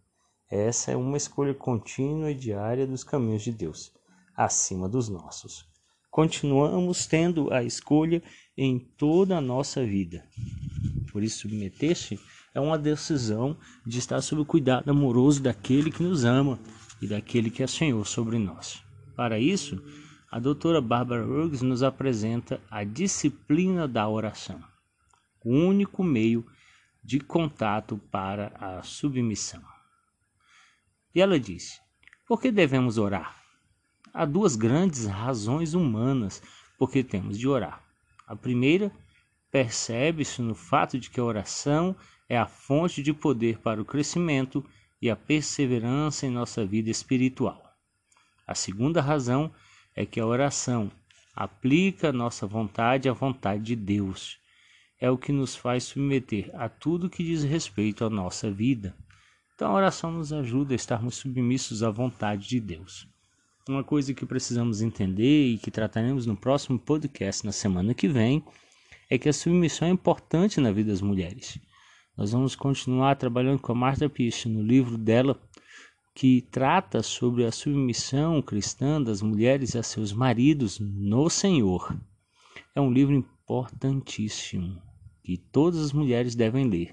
Essa 0.50 0.92
é 0.92 0.96
uma 0.96 1.18
escolha 1.18 1.52
contínua 1.52 2.30
e 2.30 2.34
diária 2.34 2.86
dos 2.86 3.04
caminhos 3.04 3.42
de 3.42 3.52
Deus 3.52 3.92
acima 4.34 4.88
dos 4.88 5.10
nossos. 5.10 5.68
Continuamos 6.10 7.06
tendo 7.06 7.52
a 7.52 7.62
escolha 7.62 8.22
em 8.56 8.78
toda 8.78 9.36
a 9.36 9.40
nossa 9.40 9.84
vida. 9.84 10.26
Por 11.12 11.22
isso, 11.22 11.40
submeter-se 11.40 12.18
é 12.54 12.60
uma 12.60 12.78
decisão 12.78 13.54
de 13.84 13.98
estar 13.98 14.22
sob 14.22 14.40
o 14.40 14.46
cuidado 14.46 14.90
amoroso 14.90 15.42
daquele 15.42 15.90
que 15.90 16.02
nos 16.02 16.24
ama 16.24 16.58
e 17.02 17.06
daquele 17.06 17.50
que 17.50 17.62
é 17.62 17.66
Senhor 17.66 18.06
sobre 18.06 18.38
nós. 18.38 18.87
Para 19.18 19.40
isso, 19.40 19.82
a 20.30 20.38
doutora 20.38 20.80
Barbara 20.80 21.26
Hughes 21.26 21.60
nos 21.60 21.82
apresenta 21.82 22.62
a 22.70 22.84
disciplina 22.84 23.88
da 23.88 24.08
oração, 24.08 24.62
o 25.44 25.50
único 25.50 26.04
meio 26.04 26.46
de 27.02 27.18
contato 27.18 27.98
para 28.12 28.52
a 28.60 28.80
submissão. 28.84 29.60
E 31.12 31.20
ela 31.20 31.36
diz: 31.40 31.80
por 32.28 32.40
que 32.40 32.52
devemos 32.52 32.96
orar? 32.96 33.42
Há 34.14 34.24
duas 34.24 34.54
grandes 34.54 35.04
razões 35.06 35.74
humanas 35.74 36.40
por 36.78 36.88
que 36.88 37.02
temos 37.02 37.36
de 37.36 37.48
orar. 37.48 37.82
A 38.24 38.36
primeira 38.36 38.92
percebe-se 39.50 40.40
no 40.40 40.54
fato 40.54 40.96
de 40.96 41.10
que 41.10 41.18
a 41.18 41.24
oração 41.24 41.96
é 42.28 42.38
a 42.38 42.46
fonte 42.46 43.02
de 43.02 43.12
poder 43.12 43.58
para 43.58 43.82
o 43.82 43.84
crescimento 43.84 44.64
e 45.02 45.10
a 45.10 45.16
perseverança 45.16 46.24
em 46.24 46.30
nossa 46.30 46.64
vida 46.64 46.88
espiritual. 46.88 47.67
A 48.48 48.54
segunda 48.54 49.02
razão 49.02 49.52
é 49.94 50.06
que 50.06 50.18
a 50.18 50.24
oração 50.24 50.90
aplica 51.36 52.10
nossa 52.10 52.46
vontade 52.46 53.06
à 53.06 53.12
vontade 53.12 53.62
de 53.62 53.76
Deus. 53.76 54.38
É 54.98 55.10
o 55.10 55.18
que 55.18 55.32
nos 55.32 55.54
faz 55.54 55.84
submeter 55.84 56.50
a 56.54 56.66
tudo 56.66 57.10
que 57.10 57.22
diz 57.22 57.44
respeito 57.44 58.06
à 58.06 58.08
nossa 58.08 58.50
vida. 58.50 58.96
Então 59.54 59.70
a 59.70 59.74
oração 59.74 60.10
nos 60.10 60.32
ajuda 60.32 60.72
a 60.72 60.76
estarmos 60.76 61.16
submissos 61.16 61.82
à 61.82 61.90
vontade 61.90 62.48
de 62.48 62.58
Deus. 62.58 63.06
Uma 63.68 63.84
coisa 63.84 64.14
que 64.14 64.24
precisamos 64.24 64.80
entender 64.80 65.48
e 65.48 65.58
que 65.58 65.70
trataremos 65.70 66.24
no 66.24 66.34
próximo 66.34 66.78
podcast 66.78 67.44
na 67.44 67.52
semana 67.52 67.92
que 67.92 68.08
vem 68.08 68.42
é 69.10 69.18
que 69.18 69.28
a 69.28 69.32
submissão 69.32 69.88
é 69.88 69.90
importante 69.90 70.58
na 70.58 70.72
vida 70.72 70.90
das 70.90 71.02
mulheres. 71.02 71.58
Nós 72.16 72.32
vamos 72.32 72.56
continuar 72.56 73.16
trabalhando 73.16 73.60
com 73.60 73.72
a 73.72 73.74
Martha 73.74 74.08
Pearce 74.08 74.48
no 74.48 74.62
livro 74.62 74.96
dela 74.96 75.38
que 76.18 76.40
trata 76.40 77.00
sobre 77.00 77.44
a 77.44 77.52
submissão 77.52 78.42
cristã 78.42 79.00
das 79.00 79.22
mulheres 79.22 79.76
a 79.76 79.84
seus 79.84 80.12
maridos 80.12 80.80
no 80.80 81.30
Senhor. 81.30 81.96
É 82.74 82.80
um 82.80 82.90
livro 82.90 83.14
importantíssimo 83.14 84.82
que 85.22 85.36
todas 85.36 85.78
as 85.78 85.92
mulheres 85.92 86.34
devem 86.34 86.68
ler 86.68 86.92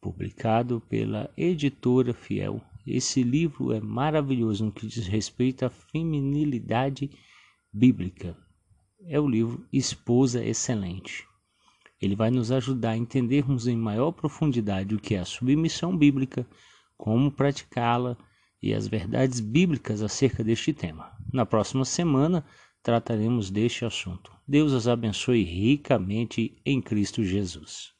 publicado 0.00 0.82
pela 0.88 1.30
editora 1.36 2.12
Fiel. 2.12 2.60
Esse 2.84 3.22
livro 3.22 3.72
é 3.72 3.80
maravilhoso 3.80 4.64
no 4.64 4.72
que 4.72 4.88
diz 4.88 5.06
respeito 5.06 5.64
à 5.64 5.70
feminilidade 5.70 7.12
bíblica. 7.72 8.36
É 9.06 9.20
o 9.20 9.28
livro 9.28 9.64
Esposa 9.72 10.44
Excelente. 10.44 11.24
Ele 12.02 12.16
vai 12.16 12.32
nos 12.32 12.50
ajudar 12.50 12.90
a 12.90 12.96
entendermos 12.96 13.68
em 13.68 13.76
maior 13.76 14.10
profundidade 14.10 14.96
o 14.96 14.98
que 14.98 15.14
é 15.14 15.20
a 15.20 15.24
submissão 15.24 15.96
bíblica, 15.96 16.44
como 16.96 17.30
praticá-la 17.30 18.18
e 18.62 18.74
as 18.74 18.88
verdades 18.88 19.40
bíblicas 19.40 20.02
acerca 20.02 20.42
deste 20.42 20.72
tema. 20.72 21.12
Na 21.32 21.44
próxima 21.44 21.84
semana 21.84 22.44
trataremos 22.82 23.50
deste 23.50 23.84
assunto. 23.84 24.32
Deus 24.46 24.72
os 24.72 24.88
abençoe 24.88 25.42
ricamente 25.42 26.56
em 26.64 26.80
Cristo 26.80 27.22
Jesus. 27.22 27.97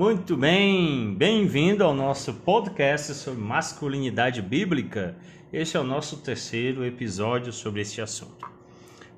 Muito 0.00 0.34
bem, 0.34 1.14
bem-vindo 1.14 1.84
ao 1.84 1.92
nosso 1.92 2.32
podcast 2.32 3.12
sobre 3.12 3.38
masculinidade 3.38 4.40
bíblica. 4.40 5.14
Este 5.52 5.76
é 5.76 5.80
o 5.80 5.84
nosso 5.84 6.16
terceiro 6.22 6.86
episódio 6.86 7.52
sobre 7.52 7.82
este 7.82 8.00
assunto. 8.00 8.50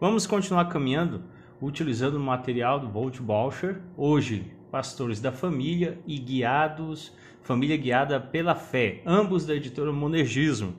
Vamos 0.00 0.26
continuar 0.26 0.64
caminhando 0.64 1.22
utilizando 1.60 2.16
o 2.16 2.20
material 2.20 2.80
do 2.80 2.88
Volt 2.88 3.20
Bauscher, 3.20 3.80
hoje 3.96 4.52
Pastores 4.72 5.20
da 5.20 5.30
Família 5.30 6.00
e 6.04 6.18
Guiados, 6.18 7.12
Família 7.44 7.76
Guiada 7.76 8.18
pela 8.18 8.56
Fé, 8.56 9.02
ambos 9.06 9.46
da 9.46 9.54
editora 9.54 9.92
Monergismo. 9.92 10.74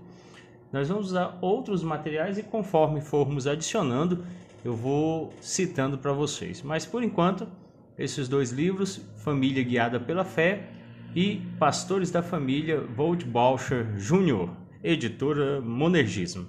Nós 0.69 0.89
vamos 0.89 1.11
usar 1.11 1.37
outros 1.39 1.81
materiais 1.81 2.37
e 2.37 2.43
conforme 2.43 2.99
formos 2.99 3.47
adicionando, 3.47 4.25
eu 4.65 4.75
vou 4.75 5.33
citando 5.39 5.97
para 5.97 6.11
vocês. 6.11 6.61
Mas 6.61 6.85
por 6.85 7.01
enquanto, 7.01 7.47
esses 7.97 8.27
dois 8.27 8.51
livros, 8.51 9.01
Família 9.17 9.63
Guiada 9.63 9.99
pela 9.99 10.23
Fé 10.23 10.69
e 11.15 11.41
Pastores 11.59 12.09
da 12.09 12.23
Família, 12.23 12.81
Volt 12.81 13.23
Bauscher 13.25 13.85
Jr., 13.95 14.49
editora 14.83 15.61
Monergismo. 15.61 16.47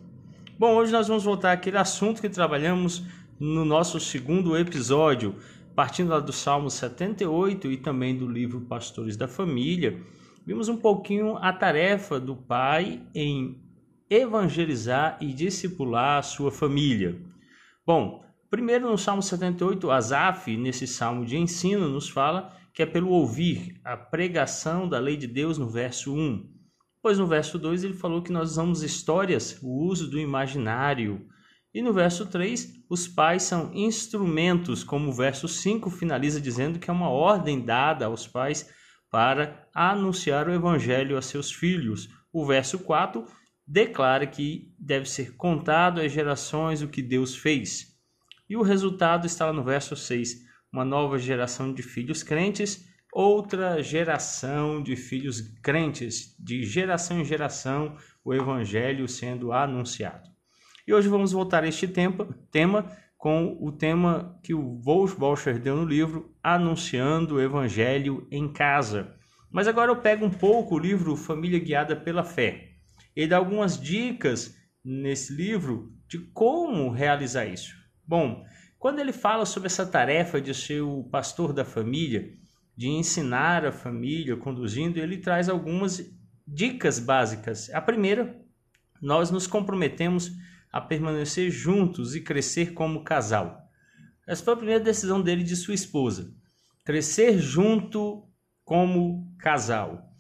Bom, 0.59 0.75
hoje 0.77 0.93
nós 0.93 1.09
vamos 1.09 1.25
voltar 1.25 1.53
àquele 1.53 1.77
assunto 1.77 2.21
que 2.21 2.29
trabalhamos 2.29 3.05
no 3.39 3.65
nosso 3.65 4.01
segundo 4.01 4.57
episódio, 4.57 5.35
partindo 5.75 6.09
lá 6.11 6.21
do 6.21 6.33
Salmo 6.33 6.71
78 6.71 7.71
e 7.71 7.77
também 7.77 8.17
do 8.17 8.27
livro 8.27 8.61
Pastores 8.63 9.17
da 9.17 9.29
Família. 9.29 10.01
Vimos 10.47 10.69
um 10.69 10.77
pouquinho 10.77 11.37
a 11.37 11.53
tarefa 11.53 12.21
do 12.21 12.37
pai 12.37 13.03
em 13.15 13.61
evangelizar 14.09 15.19
e 15.21 15.33
discipular 15.33 16.19
a 16.19 16.23
sua 16.23 16.51
família. 16.51 17.21
Bom, 17.87 18.24
Primeiro, 18.55 18.89
no 18.89 18.97
Salmo 18.97 19.21
78, 19.21 19.91
Asaf, 19.91 20.57
nesse 20.57 20.87
salmo 20.87 21.27
de 21.27 21.37
ensino, 21.37 21.89
nos 21.89 22.09
fala 22.09 22.57
que 22.73 22.85
é 22.85 22.87
pelo 22.87 23.09
ouvir 23.09 23.81
a 23.85 23.97
pregação 23.97 24.89
da 24.89 25.01
lei 25.01 25.17
de 25.17 25.27
Deus 25.27 25.59
no 25.59 25.69
verso 25.69 26.15
1. 26.15 26.49
Pois 27.03 27.19
no 27.19 27.27
verso 27.27 27.59
2 27.59 27.83
ele 27.83 27.95
falou 27.95 28.23
que 28.23 28.31
nós 28.31 28.53
usamos 28.53 28.85
histórias, 28.85 29.59
o 29.61 29.85
uso 29.85 30.09
do 30.09 30.21
imaginário. 30.21 31.27
E 31.75 31.83
no 31.83 31.93
verso 31.93 32.27
3, 32.27 32.85
os 32.89 33.09
pais 33.09 33.43
são 33.43 33.75
instrumentos, 33.75 34.85
como 34.85 35.09
o 35.09 35.13
verso 35.13 35.49
5 35.49 35.91
finaliza 35.91 36.41
dizendo 36.41 36.79
que 36.79 36.89
é 36.89 36.93
uma 36.93 37.11
ordem 37.11 37.61
dada 37.61 38.07
aos 38.07 38.29
pais 38.29 38.71
para 39.11 39.69
anunciar 39.75 40.47
o 40.47 40.55
evangelho 40.55 41.19
a 41.19 41.23
seus 41.23 41.51
filhos. 41.51 42.09
O 42.33 42.47
verso 42.47 42.79
4 42.79 43.27
declara 43.67 44.29
que 44.29 44.73
deve 44.79 45.11
ser 45.11 45.35
contado 45.35 46.01
às 46.01 46.13
gerações 46.13 46.83
o 46.83 46.89
que 46.89 47.03
Deus 47.03 47.35
fez. 47.35 47.94
E 48.49 48.57
o 48.57 48.63
resultado 48.63 49.27
está 49.27 49.47
lá 49.47 49.53
no 49.53 49.65
verso 49.65 49.97
6. 49.97 50.45
Uma 50.73 50.85
nova 50.85 51.19
geração 51.19 51.73
de 51.73 51.83
filhos 51.83 52.23
crentes, 52.23 52.87
outra 53.13 53.83
geração 53.83 54.83
de 54.83 54.97
filhos 54.97 55.41
crentes, 55.63 56.37
de 56.39 56.65
geração 56.65 57.21
em 57.21 57.25
geração, 57.25 57.97
o 58.25 58.35
evangelho 58.35 59.09
sendo 59.09 59.53
anunciado. 59.53 60.29
E 60.87 60.93
hoje 60.93 61.09
vamos 61.09 61.33
voltar 61.33 61.65
a 61.65 61.69
este 61.69 61.89
tempo, 61.89 62.27
tema 62.51 62.91
com 63.17 63.57
o 63.59 63.73
tema 63.73 64.39
que 64.43 64.53
o 64.53 64.79
Wolf 64.83 65.17
Bolscher 65.17 65.59
deu 65.59 65.77
no 65.77 65.87
livro, 65.87 66.37
Anunciando 66.43 67.37
o 67.37 67.41
Evangelho 67.41 68.29
em 68.31 68.53
Casa. 68.53 69.15
Mas 69.51 69.67
agora 69.67 69.91
eu 69.91 69.97
pego 69.97 70.27
um 70.27 70.31
pouco 70.31 70.75
o 70.75 70.79
livro 70.79 71.17
Família 71.17 71.59
Guiada 71.59 71.97
pela 71.97 72.23
Fé. 72.23 72.73
Ele 73.17 73.29
dá 73.29 73.39
algumas 73.39 73.81
dicas 73.81 74.55
nesse 74.85 75.33
livro 75.33 75.91
de 76.07 76.19
como 76.19 76.91
realizar 76.91 77.47
isso. 77.47 77.84
Bom, 78.07 78.45
quando 78.79 78.99
ele 78.99 79.13
fala 79.13 79.47
sobre 79.47 79.67
essa 79.67 79.87
tarefa 79.87 80.41
de 80.41 80.55
ser 80.55 80.83
o 80.83 81.05
pastor 81.05 81.53
da 81.53 81.65
família, 81.65 82.33
de 82.77 82.89
ensinar 82.89 83.65
a 83.65 83.73
família, 83.73 84.37
conduzindo, 84.37 84.99
ele 84.99 85.19
traz 85.19 85.49
algumas 85.49 86.05
dicas 86.47 86.99
básicas. 86.99 87.71
A 87.71 87.81
primeira, 87.81 88.39
nós 89.01 89.31
nos 89.31 89.47
comprometemos 89.47 90.33
a 90.71 90.81
permanecer 90.81 91.51
juntos 91.51 92.15
e 92.15 92.21
crescer 92.21 92.75
como 92.75 93.05
casal. 93.05 93.63
Essa 94.27 94.45
foi 94.45 94.55
a 94.55 94.57
primeira 94.57 94.83
decisão 94.83 95.23
dele 95.23 95.43
e 95.43 95.47
de 95.47 95.57
sua 95.57 95.75
esposa. 95.75 96.35
Crescer 96.85 97.39
junto 97.39 98.29
como 98.65 99.35
casal. 99.39 100.11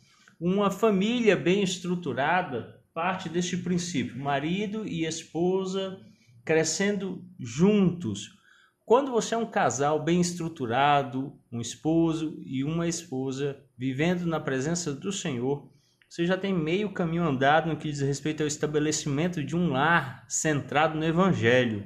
Uma 0.40 0.70
família 0.70 1.36
bem 1.36 1.62
estruturada 1.62 2.80
parte 2.94 3.28
deste 3.28 3.56
princípio: 3.56 4.18
marido 4.18 4.86
e 4.86 5.04
esposa 5.04 6.00
crescendo 6.44 7.24
juntos. 7.38 8.36
Quando 8.84 9.10
você 9.10 9.34
é 9.34 9.38
um 9.38 9.46
casal 9.46 10.02
bem 10.04 10.20
estruturado, 10.20 11.32
um 11.50 11.60
esposo 11.60 12.38
e 12.44 12.62
uma 12.62 12.86
esposa 12.86 13.58
vivendo 13.78 14.26
na 14.26 14.38
presença 14.38 14.92
do 14.92 15.10
Senhor, 15.10 15.72
você 16.08 16.26
já 16.26 16.36
tem 16.36 16.54
meio 16.54 16.92
caminho 16.92 17.24
andado 17.24 17.68
no 17.68 17.76
que 17.76 17.90
diz 17.90 18.00
respeito 18.00 18.42
ao 18.42 18.46
estabelecimento 18.46 19.42
de 19.42 19.56
um 19.56 19.70
lar 19.70 20.24
centrado 20.28 20.98
no 20.98 21.04
Evangelho. 21.04 21.84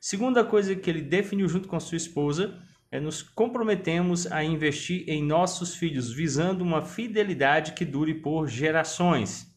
Segunda 0.00 0.44
coisa 0.44 0.74
que 0.74 0.90
ele 0.90 1.00
definiu 1.00 1.48
junto 1.48 1.68
com 1.68 1.76
a 1.76 1.80
sua 1.80 1.96
esposa 1.96 2.60
é 2.90 3.00
nos 3.00 3.22
comprometemos 3.22 4.30
a 4.30 4.44
investir 4.44 5.08
em 5.08 5.24
nossos 5.24 5.74
filhos, 5.74 6.12
visando 6.12 6.62
uma 6.62 6.82
fidelidade 6.82 7.72
que 7.72 7.84
dure 7.84 8.14
por 8.14 8.48
gerações. 8.48 9.51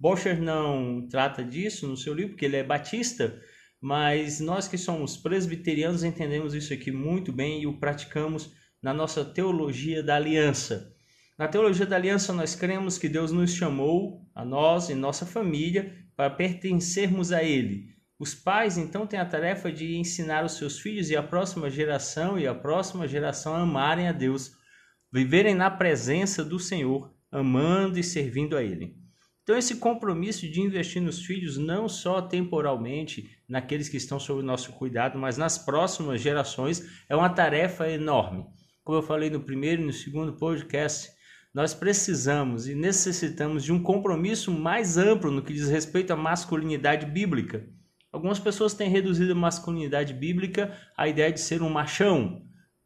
Boscher 0.00 0.40
não 0.40 1.08
trata 1.08 1.42
disso 1.42 1.88
no 1.88 1.96
seu 1.96 2.14
livro, 2.14 2.30
porque 2.32 2.44
ele 2.44 2.56
é 2.56 2.62
batista, 2.62 3.40
mas 3.80 4.38
nós 4.38 4.68
que 4.68 4.78
somos 4.78 5.16
presbiterianos 5.16 6.04
entendemos 6.04 6.54
isso 6.54 6.72
aqui 6.72 6.92
muito 6.92 7.32
bem 7.32 7.62
e 7.62 7.66
o 7.66 7.78
praticamos 7.78 8.52
na 8.80 8.94
nossa 8.94 9.24
teologia 9.24 10.02
da 10.02 10.14
aliança. 10.14 10.94
Na 11.36 11.48
teologia 11.48 11.86
da 11.86 11.96
aliança, 11.96 12.32
nós 12.32 12.54
cremos 12.54 12.98
que 12.98 13.08
Deus 13.08 13.32
nos 13.32 13.52
chamou, 13.52 14.28
a 14.34 14.44
nós 14.44 14.88
e 14.88 14.94
nossa 14.94 15.26
família, 15.26 15.94
para 16.16 16.30
pertencermos 16.30 17.32
a 17.32 17.42
Ele. 17.42 17.96
Os 18.18 18.34
pais, 18.34 18.76
então, 18.76 19.06
têm 19.06 19.20
a 19.20 19.24
tarefa 19.24 19.70
de 19.70 19.96
ensinar 19.96 20.44
os 20.44 20.56
seus 20.56 20.80
filhos 20.80 21.10
e 21.10 21.16
a 21.16 21.22
próxima 21.22 21.70
geração 21.70 22.38
e 22.38 22.46
a 22.46 22.54
próxima 22.54 23.06
geração 23.06 23.54
a 23.54 23.62
amarem 23.62 24.08
a 24.08 24.12
Deus, 24.12 24.52
viverem 25.12 25.54
na 25.54 25.70
presença 25.70 26.44
do 26.44 26.58
Senhor, 26.58 27.14
amando 27.30 27.98
e 27.98 28.02
servindo 28.02 28.56
a 28.56 28.62
Ele. 28.62 28.96
Então, 29.48 29.56
esse 29.56 29.76
compromisso 29.76 30.46
de 30.46 30.60
investir 30.60 31.00
nos 31.00 31.24
filhos, 31.24 31.56
não 31.56 31.88
só 31.88 32.20
temporalmente, 32.20 33.30
naqueles 33.48 33.88
que 33.88 33.96
estão 33.96 34.20
sob 34.20 34.40
o 34.40 34.44
nosso 34.44 34.72
cuidado, 34.72 35.18
mas 35.18 35.38
nas 35.38 35.56
próximas 35.56 36.20
gerações, 36.20 36.86
é 37.08 37.16
uma 37.16 37.30
tarefa 37.30 37.88
enorme. 37.90 38.44
Como 38.84 38.98
eu 38.98 39.02
falei 39.02 39.30
no 39.30 39.40
primeiro 39.40 39.80
e 39.80 39.86
no 39.86 39.92
segundo 39.94 40.34
podcast, 40.34 41.08
nós 41.54 41.72
precisamos 41.72 42.68
e 42.68 42.74
necessitamos 42.74 43.64
de 43.64 43.72
um 43.72 43.82
compromisso 43.82 44.52
mais 44.52 44.98
amplo 44.98 45.30
no 45.30 45.42
que 45.42 45.54
diz 45.54 45.70
respeito 45.70 46.12
à 46.12 46.16
masculinidade 46.16 47.06
bíblica. 47.06 47.66
Algumas 48.12 48.38
pessoas 48.38 48.74
têm 48.74 48.90
reduzido 48.90 49.32
a 49.32 49.34
masculinidade 49.34 50.12
bíblica 50.12 50.76
à 50.94 51.08
ideia 51.08 51.32
de 51.32 51.40
ser 51.40 51.62
um 51.62 51.70
machão, 51.70 52.42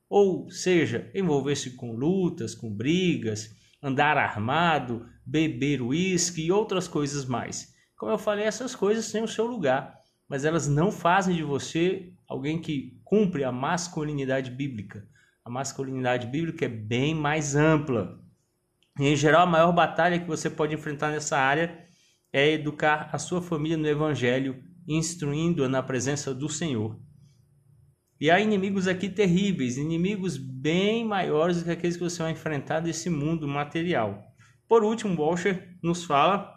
ou 0.09 0.49
seja, 0.49 1.11
envolver-se 1.13 1.71
com 1.71 1.91
lutas, 1.91 2.55
com 2.55 2.73
brigas, 2.73 3.51
andar 3.83 4.17
armado, 4.17 5.07
beber 5.27 5.83
uísque 5.83 6.47
e 6.47 6.53
outras 6.53 6.87
coisas 6.87 7.25
mais. 7.25 7.75
Como 7.97 8.13
eu 8.13 8.19
falei, 8.19 8.45
essas 8.45 8.75
coisas 8.75 9.11
têm 9.11 9.25
o 9.25 9.29
seu 9.29 9.47
lugar, 9.47 9.99
mas 10.29 10.45
elas 10.45 10.69
não 10.69 10.93
fazem 10.93 11.35
de 11.35 11.43
você 11.43 12.13
alguém 12.29 12.61
que 12.61 13.01
cumpre 13.05 13.45
a 13.45 13.53
masculinidade 13.53 14.51
bíblica. 14.51 15.07
A 15.45 15.51
masculinidade 15.51 16.27
bíblica 16.27 16.65
é 16.65 16.69
bem 16.69 17.15
mais 17.15 17.57
ampla. 17.57 18.21
E, 18.99 19.09
em 19.09 19.17
geral, 19.17 19.43
a 19.43 19.51
maior 19.51 19.73
batalha 19.73 20.19
que 20.19 20.27
você 20.27 20.49
pode 20.49 20.75
enfrentar 20.75 21.11
nessa 21.11 21.37
área 21.37 21.85
é 22.33 22.53
educar 22.53 23.11
a 23.13 23.19
sua 23.19 23.43
família 23.43 23.77
no 23.77 23.87
Evangelho, 23.87 24.63
instruindo-a 24.87 25.69
na 25.69 25.83
presença 25.83 26.35
do 26.35 26.49
Senhor. 26.49 26.99
E 28.23 28.31
há 28.31 28.39
inimigos 28.39 28.87
aqui 28.87 29.09
terríveis, 29.09 29.77
inimigos 29.77 30.37
bem 30.37 31.05
maiores 31.05 31.57
do 31.57 31.65
que 31.65 31.73
aqueles 31.73 31.97
que 31.97 32.05
você 32.05 32.23
vai 32.23 32.31
enfrentar 32.31 32.79
desse 32.79 33.11
mundo 33.11 33.49
material. 33.49 34.23
Por 34.69 34.85
último, 34.85 35.21
Walsher 35.21 35.77
nos 35.83 36.05
fala 36.05 36.49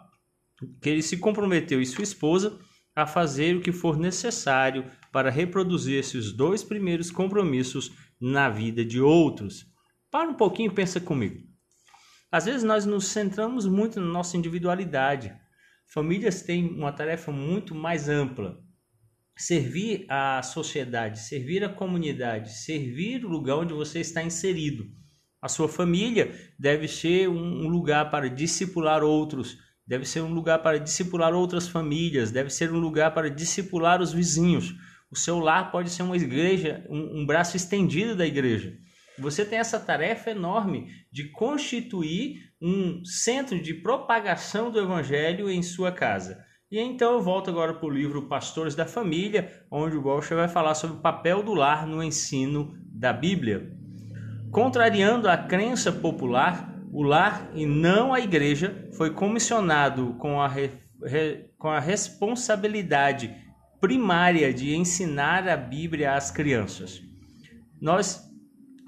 que 0.80 0.88
ele 0.88 1.02
se 1.02 1.16
comprometeu 1.16 1.82
e 1.82 1.84
sua 1.84 2.04
esposa 2.04 2.56
a 2.94 3.04
fazer 3.04 3.56
o 3.56 3.60
que 3.60 3.72
for 3.72 3.98
necessário 3.98 4.88
para 5.10 5.28
reproduzir 5.28 5.98
esses 5.98 6.30
dois 6.30 6.62
primeiros 6.62 7.10
compromissos 7.10 7.90
na 8.20 8.48
vida 8.48 8.84
de 8.84 9.00
outros. 9.00 9.66
Para 10.08 10.30
um 10.30 10.34
pouquinho 10.34 10.70
e 10.70 10.74
pensa 10.74 11.00
comigo. 11.00 11.42
Às 12.30 12.44
vezes 12.44 12.62
nós 12.62 12.86
nos 12.86 13.08
centramos 13.08 13.66
muito 13.66 14.00
na 14.00 14.06
nossa 14.06 14.36
individualidade. 14.36 15.34
Famílias 15.88 16.42
têm 16.42 16.68
uma 16.68 16.92
tarefa 16.92 17.32
muito 17.32 17.74
mais 17.74 18.08
ampla. 18.08 18.64
Servir 19.36 20.06
a 20.08 20.42
sociedade, 20.42 21.20
servir 21.20 21.62
a 21.62 21.68
comunidade, 21.68 22.52
servir 22.52 23.22
o 23.24 23.28
lugar 23.28 23.58
onde 23.58 23.74
você 23.74 24.00
está 24.00 24.22
inserido. 24.22 24.86
A 25.42 25.48
sua 25.48 25.68
família 25.68 26.34
deve 26.58 26.88
ser 26.88 27.28
um 27.28 27.68
lugar 27.68 28.10
para 28.10 28.30
discipular 28.30 29.02
outros, 29.04 29.58
deve 29.86 30.06
ser 30.06 30.22
um 30.22 30.32
lugar 30.32 30.62
para 30.62 30.80
discipular 30.80 31.34
outras 31.34 31.68
famílias, 31.68 32.30
deve 32.30 32.48
ser 32.48 32.72
um 32.72 32.78
lugar 32.78 33.12
para 33.12 33.28
discipular 33.28 34.00
os 34.00 34.12
vizinhos. 34.12 34.74
O 35.10 35.16
seu 35.16 35.38
lar 35.38 35.70
pode 35.70 35.90
ser 35.90 36.02
uma 36.02 36.16
igreja, 36.16 36.84
um, 36.88 37.20
um 37.20 37.26
braço 37.26 37.58
estendido 37.58 38.16
da 38.16 38.26
igreja. 38.26 38.74
Você 39.18 39.44
tem 39.44 39.58
essa 39.58 39.78
tarefa 39.78 40.30
enorme 40.30 40.88
de 41.12 41.30
constituir 41.30 42.52
um 42.60 43.04
centro 43.04 43.60
de 43.60 43.74
propagação 43.74 44.70
do 44.70 44.80
evangelho 44.80 45.50
em 45.50 45.62
sua 45.62 45.92
casa. 45.92 46.42
E 46.68 46.80
então 46.80 47.12
eu 47.12 47.22
volto 47.22 47.48
agora 47.48 47.74
para 47.74 47.86
o 47.86 47.90
livro 47.90 48.22
Pastores 48.22 48.74
da 48.74 48.84
Família, 48.84 49.64
onde 49.70 49.96
o 49.96 50.02
Bolsha 50.02 50.34
vai 50.34 50.48
falar 50.48 50.74
sobre 50.74 50.96
o 50.96 51.00
papel 51.00 51.40
do 51.40 51.54
lar 51.54 51.86
no 51.86 52.02
ensino 52.02 52.76
da 52.92 53.12
Bíblia. 53.12 53.72
Contrariando 54.50 55.28
a 55.28 55.36
crença 55.36 55.92
popular, 55.92 56.74
o 56.92 57.04
lar 57.04 57.52
e 57.54 57.64
não 57.64 58.12
a 58.12 58.18
igreja 58.18 58.88
foi 58.96 59.12
comissionado 59.12 60.14
com 60.18 60.40
a, 60.40 60.48
re, 60.48 60.72
re, 61.04 61.50
com 61.56 61.68
a 61.68 61.78
responsabilidade 61.78 63.32
primária 63.80 64.52
de 64.52 64.74
ensinar 64.74 65.48
a 65.48 65.56
Bíblia 65.56 66.14
às 66.14 66.32
crianças. 66.32 67.00
Nós 67.80 68.28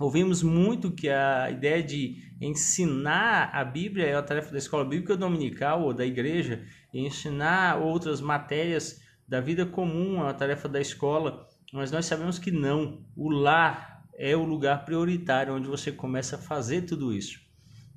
ouvimos 0.01 0.43
muito 0.43 0.91
que 0.91 1.09
a 1.09 1.49
ideia 1.49 1.81
de 1.81 2.28
ensinar 2.41 3.51
a 3.53 3.65
Bíblia 3.65 4.07
é 4.07 4.15
a 4.15 4.23
tarefa 4.23 4.53
da 4.53 4.59
escola 4.59 4.85
bíblica 4.85 5.17
dominical 5.17 5.83
ou 5.83 5.93
da 5.93 6.07
igreja, 6.07 6.65
e 6.93 7.01
ensinar 7.01 7.79
outras 7.79 8.21
matérias 8.21 9.01
da 9.27 9.41
vida 9.41 9.67
comum 9.67 10.25
é 10.25 10.31
a 10.31 10.35
tarefa 10.35 10.69
da 10.69 10.81
escola, 10.81 11.47
mas 11.73 11.91
nós 11.91 12.07
sabemos 12.07 12.39
que 12.39 12.51
não. 12.51 13.05
O 13.15 13.29
lar 13.29 14.03
é 14.17 14.35
o 14.37 14.45
lugar 14.45 14.85
prioritário 14.85 15.55
onde 15.55 15.69
você 15.69 15.93
começa 15.93 16.37
a 16.37 16.41
fazer 16.41 16.83
tudo 16.83 17.13
isso, 17.13 17.39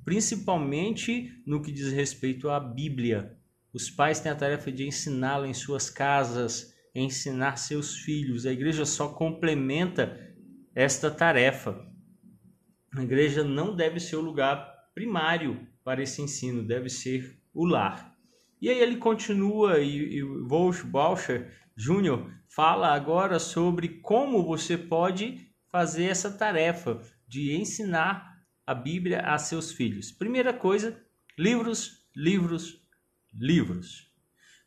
principalmente 0.04 1.32
no 1.46 1.62
que 1.62 1.72
diz 1.72 1.92
respeito 1.92 2.50
à 2.50 2.60
Bíblia. 2.60 3.36
Os 3.72 3.88
pais 3.88 4.20
têm 4.20 4.30
a 4.30 4.36
tarefa 4.36 4.70
de 4.70 4.86
ensiná-la 4.86 5.48
em 5.48 5.54
suas 5.54 5.88
casas, 5.88 6.74
ensinar 6.94 7.56
seus 7.56 7.96
filhos. 7.96 8.44
A 8.44 8.52
igreja 8.52 8.84
só 8.84 9.08
complementa 9.08 10.18
esta 10.74 11.10
tarefa. 11.10 11.91
A 12.96 13.02
igreja 13.02 13.42
não 13.42 13.74
deve 13.74 13.98
ser 13.98 14.16
o 14.16 14.20
lugar 14.20 14.90
primário 14.94 15.66
para 15.82 16.02
esse 16.02 16.20
ensino, 16.20 16.62
deve 16.62 16.88
ser 16.88 17.40
o 17.54 17.64
lar. 17.64 18.14
E 18.60 18.68
aí 18.68 18.78
ele 18.78 18.96
continua 18.96 19.80
e, 19.80 20.18
e 20.18 20.22
Wolf 20.22 20.84
Bauscher 20.84 21.50
Jr. 21.76 22.30
fala 22.48 22.94
agora 22.94 23.38
sobre 23.38 23.88
como 24.00 24.44
você 24.44 24.76
pode 24.76 25.50
fazer 25.68 26.04
essa 26.04 26.30
tarefa 26.30 27.00
de 27.26 27.56
ensinar 27.56 28.40
a 28.66 28.74
Bíblia 28.74 29.20
a 29.22 29.38
seus 29.38 29.72
filhos. 29.72 30.12
Primeira 30.12 30.52
coisa, 30.52 31.02
livros, 31.36 32.06
livros, 32.14 32.80
livros. 33.32 34.12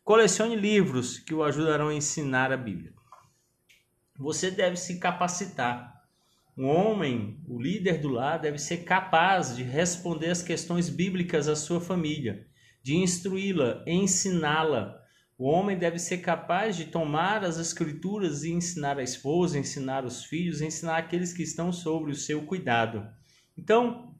Colecione 0.02 0.56
livros 0.56 1.18
que 1.18 1.32
o 1.32 1.42
ajudarão 1.42 1.88
a 1.88 1.94
ensinar 1.94 2.52
a 2.52 2.56
Bíblia. 2.56 2.92
Você 4.18 4.50
deve 4.50 4.76
se 4.76 4.98
capacitar 4.98 5.95
um 6.56 6.68
homem, 6.68 7.38
o 7.46 7.60
líder 7.60 8.00
do 8.00 8.08
lar, 8.08 8.38
deve 8.38 8.58
ser 8.58 8.78
capaz 8.78 9.54
de 9.54 9.62
responder 9.62 10.30
as 10.30 10.42
questões 10.42 10.88
bíblicas 10.88 11.48
à 11.48 11.54
sua 11.54 11.80
família, 11.80 12.46
de 12.82 12.96
instruí-la, 12.96 13.84
ensiná-la. 13.86 14.98
O 15.36 15.50
homem 15.50 15.76
deve 15.76 15.98
ser 15.98 16.18
capaz 16.18 16.74
de 16.74 16.86
tomar 16.86 17.44
as 17.44 17.58
escrituras 17.58 18.42
e 18.42 18.52
ensinar 18.52 18.98
a 18.98 19.02
esposa, 19.02 19.58
ensinar 19.58 20.06
os 20.06 20.24
filhos, 20.24 20.62
ensinar 20.62 20.96
aqueles 20.96 21.34
que 21.34 21.42
estão 21.42 21.70
sobre 21.70 22.10
o 22.10 22.16
seu 22.16 22.40
cuidado. 22.46 23.06
Então, 23.54 24.14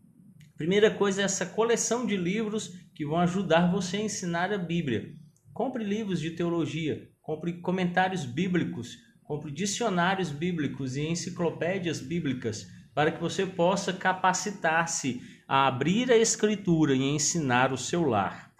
primeira 0.58 0.90
coisa 0.90 1.22
é 1.22 1.24
essa 1.24 1.46
coleção 1.46 2.04
de 2.04 2.18
livros 2.18 2.78
que 2.94 3.06
vão 3.06 3.18
ajudar 3.20 3.70
você 3.70 3.96
a 3.96 4.02
ensinar 4.02 4.52
a 4.52 4.58
Bíblia. 4.58 5.14
Compre 5.54 5.82
livros 5.82 6.20
de 6.20 6.32
teologia, 6.32 7.08
compre 7.22 7.54
comentários 7.62 8.26
bíblicos, 8.26 9.05
Compre 9.26 9.50
dicionários 9.50 10.30
bíblicos 10.30 10.96
e 10.96 11.02
enciclopédias 11.02 12.00
bíblicas 12.00 12.66
para 12.94 13.10
que 13.10 13.20
você 13.20 13.44
possa 13.44 13.92
capacitar-se 13.92 15.20
a 15.48 15.66
abrir 15.66 16.10
a 16.10 16.16
escritura 16.16 16.94
e 16.94 17.02
ensinar 17.02 17.72
o 17.72 17.76
seu 17.76 18.04
lar. 18.04 18.52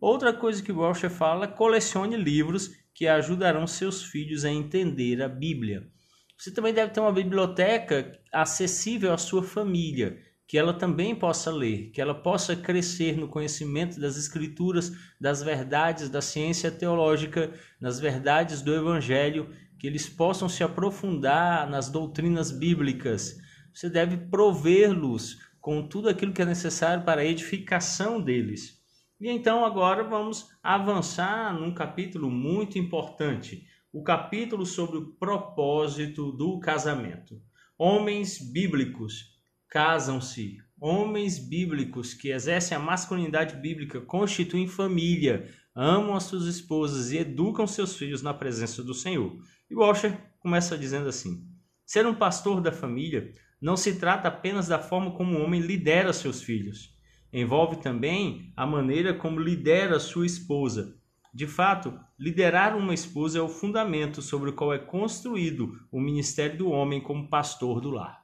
Outra 0.00 0.32
coisa 0.32 0.62
que 0.62 0.70
Walsh 0.70 1.04
fala, 1.10 1.48
colecione 1.48 2.16
livros 2.16 2.70
que 2.94 3.08
ajudarão 3.08 3.66
seus 3.66 4.02
filhos 4.02 4.44
a 4.44 4.50
entender 4.50 5.22
a 5.22 5.28
Bíblia. 5.28 5.88
Você 6.36 6.50
também 6.50 6.74
deve 6.74 6.92
ter 6.92 7.00
uma 7.00 7.12
biblioteca 7.12 8.12
acessível 8.32 9.12
à 9.14 9.18
sua 9.18 9.42
família, 9.42 10.18
que 10.46 10.58
ela 10.58 10.74
também 10.74 11.14
possa 11.14 11.50
ler, 11.50 11.90
que 11.90 12.00
ela 12.00 12.14
possa 12.14 12.54
crescer 12.54 13.16
no 13.16 13.28
conhecimento 13.28 13.98
das 13.98 14.16
escrituras, 14.16 14.92
das 15.20 15.42
verdades 15.42 16.10
da 16.10 16.20
ciência 16.20 16.70
teológica, 16.70 17.52
nas 17.80 17.98
verdades 17.98 18.60
do 18.60 18.74
evangelho 18.74 19.48
que 19.82 19.88
eles 19.88 20.08
possam 20.08 20.48
se 20.48 20.62
aprofundar 20.62 21.68
nas 21.68 21.90
doutrinas 21.90 22.52
bíblicas. 22.52 23.36
Você 23.74 23.90
deve 23.90 24.16
provê-los 24.16 25.38
com 25.60 25.88
tudo 25.88 26.08
aquilo 26.08 26.32
que 26.32 26.40
é 26.40 26.44
necessário 26.44 27.04
para 27.04 27.22
a 27.22 27.24
edificação 27.24 28.20
deles. 28.20 28.80
E 29.20 29.28
então 29.28 29.64
agora 29.64 30.04
vamos 30.04 30.50
avançar 30.62 31.52
num 31.58 31.74
capítulo 31.74 32.30
muito 32.30 32.78
importante, 32.78 33.66
o 33.92 34.04
capítulo 34.04 34.64
sobre 34.64 34.98
o 34.98 35.14
propósito 35.14 36.30
do 36.30 36.60
casamento. 36.60 37.42
Homens 37.76 38.38
bíblicos 38.38 39.32
casam-se. 39.68 40.58
Homens 40.80 41.40
bíblicos 41.40 42.14
que 42.14 42.30
exercem 42.30 42.76
a 42.76 42.80
masculinidade 42.80 43.56
bíblica 43.56 44.00
constituem 44.00 44.68
família 44.68 45.48
amam 45.74 46.14
as 46.14 46.24
suas 46.24 46.46
esposas 46.46 47.12
e 47.12 47.18
educam 47.18 47.66
seus 47.66 47.96
filhos 47.96 48.22
na 48.22 48.34
presença 48.34 48.82
do 48.82 48.94
Senhor. 48.94 49.36
E 49.70 49.74
Washer 49.74 50.16
começa 50.40 50.76
dizendo 50.76 51.08
assim: 51.08 51.46
Ser 51.84 52.06
um 52.06 52.14
pastor 52.14 52.60
da 52.60 52.72
família 52.72 53.34
não 53.60 53.76
se 53.76 53.98
trata 53.98 54.28
apenas 54.28 54.68
da 54.68 54.78
forma 54.78 55.12
como 55.12 55.38
o 55.38 55.42
homem 55.42 55.60
lidera 55.60 56.12
seus 56.12 56.42
filhos. 56.42 56.96
Envolve 57.32 57.76
também 57.76 58.52
a 58.56 58.66
maneira 58.66 59.14
como 59.14 59.40
lidera 59.40 59.98
sua 59.98 60.26
esposa. 60.26 60.98
De 61.32 61.46
fato, 61.46 61.98
liderar 62.18 62.76
uma 62.76 62.92
esposa 62.92 63.38
é 63.38 63.40
o 63.40 63.48
fundamento 63.48 64.20
sobre 64.20 64.50
o 64.50 64.52
qual 64.52 64.74
é 64.74 64.78
construído 64.78 65.72
o 65.90 65.98
ministério 65.98 66.58
do 66.58 66.70
homem 66.70 67.00
como 67.00 67.30
pastor 67.30 67.80
do 67.80 67.90
lar. 67.90 68.22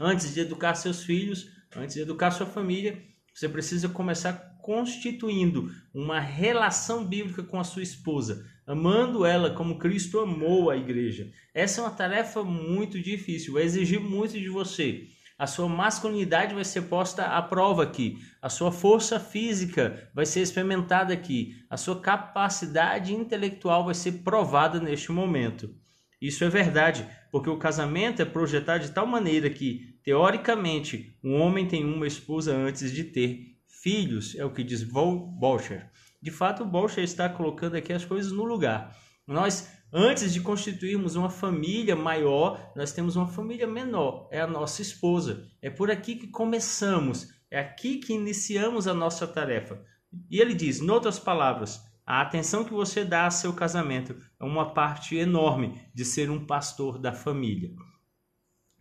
Antes 0.00 0.34
de 0.34 0.40
educar 0.40 0.74
seus 0.74 1.04
filhos, 1.04 1.46
antes 1.76 1.94
de 1.94 2.02
educar 2.02 2.32
sua 2.32 2.46
família, 2.46 3.00
você 3.32 3.48
precisa 3.48 3.88
começar 3.88 4.47
constituindo 4.68 5.72
uma 5.94 6.20
relação 6.20 7.02
bíblica 7.02 7.42
com 7.42 7.58
a 7.58 7.64
sua 7.64 7.82
esposa, 7.82 8.44
amando 8.66 9.24
ela 9.24 9.54
como 9.54 9.78
Cristo 9.78 10.18
amou 10.18 10.68
a 10.68 10.76
igreja. 10.76 11.32
Essa 11.54 11.80
é 11.80 11.84
uma 11.84 11.90
tarefa 11.90 12.44
muito 12.44 13.00
difícil, 13.00 13.54
vai 13.54 13.62
exigir 13.62 13.98
muito 13.98 14.38
de 14.38 14.50
você. 14.50 15.06
A 15.38 15.46
sua 15.46 15.70
masculinidade 15.70 16.54
vai 16.54 16.66
ser 16.66 16.82
posta 16.82 17.24
à 17.24 17.40
prova 17.40 17.82
aqui. 17.82 18.18
A 18.42 18.50
sua 18.50 18.70
força 18.70 19.18
física 19.18 20.10
vai 20.14 20.26
ser 20.26 20.42
experimentada 20.42 21.14
aqui. 21.14 21.64
A 21.70 21.78
sua 21.78 21.98
capacidade 21.98 23.14
intelectual 23.14 23.86
vai 23.86 23.94
ser 23.94 24.22
provada 24.22 24.78
neste 24.78 25.10
momento. 25.10 25.74
Isso 26.20 26.44
é 26.44 26.48
verdade, 26.50 27.06
porque 27.32 27.48
o 27.48 27.56
casamento 27.56 28.20
é 28.20 28.26
projetado 28.26 28.84
de 28.84 28.92
tal 28.92 29.06
maneira 29.06 29.48
que, 29.48 29.98
teoricamente, 30.04 31.16
um 31.24 31.40
homem 31.40 31.66
tem 31.66 31.82
uma 31.86 32.06
esposa 32.06 32.54
antes 32.54 32.92
de 32.92 33.04
ter 33.04 33.57
filhos, 33.82 34.34
é 34.36 34.44
o 34.44 34.52
que 34.52 34.64
diz 34.64 34.82
Bolcher. 34.82 35.90
De 36.20 36.30
fato, 36.30 36.64
Bolcher 36.64 37.04
está 37.04 37.28
colocando 37.28 37.76
aqui 37.76 37.92
as 37.92 38.04
coisas 38.04 38.32
no 38.32 38.44
lugar. 38.44 38.96
Nós, 39.26 39.70
antes 39.92 40.32
de 40.32 40.40
constituirmos 40.40 41.14
uma 41.14 41.30
família 41.30 41.94
maior, 41.94 42.72
nós 42.74 42.92
temos 42.92 43.14
uma 43.14 43.28
família 43.28 43.66
menor, 43.66 44.28
é 44.32 44.40
a 44.40 44.46
nossa 44.46 44.82
esposa. 44.82 45.46
É 45.62 45.70
por 45.70 45.90
aqui 45.90 46.16
que 46.16 46.28
começamos, 46.28 47.28
é 47.50 47.60
aqui 47.60 47.98
que 47.98 48.12
iniciamos 48.12 48.88
a 48.88 48.94
nossa 48.94 49.26
tarefa. 49.26 49.80
E 50.30 50.40
ele 50.40 50.54
diz, 50.54 50.80
em 50.80 50.90
outras 50.90 51.18
palavras, 51.18 51.80
a 52.04 52.22
atenção 52.22 52.64
que 52.64 52.72
você 52.72 53.04
dá 53.04 53.26
a 53.26 53.30
seu 53.30 53.52
casamento 53.52 54.16
é 54.40 54.44
uma 54.44 54.72
parte 54.72 55.14
enorme 55.14 55.78
de 55.94 56.04
ser 56.04 56.30
um 56.30 56.46
pastor 56.46 56.98
da 56.98 57.12
família. 57.12 57.70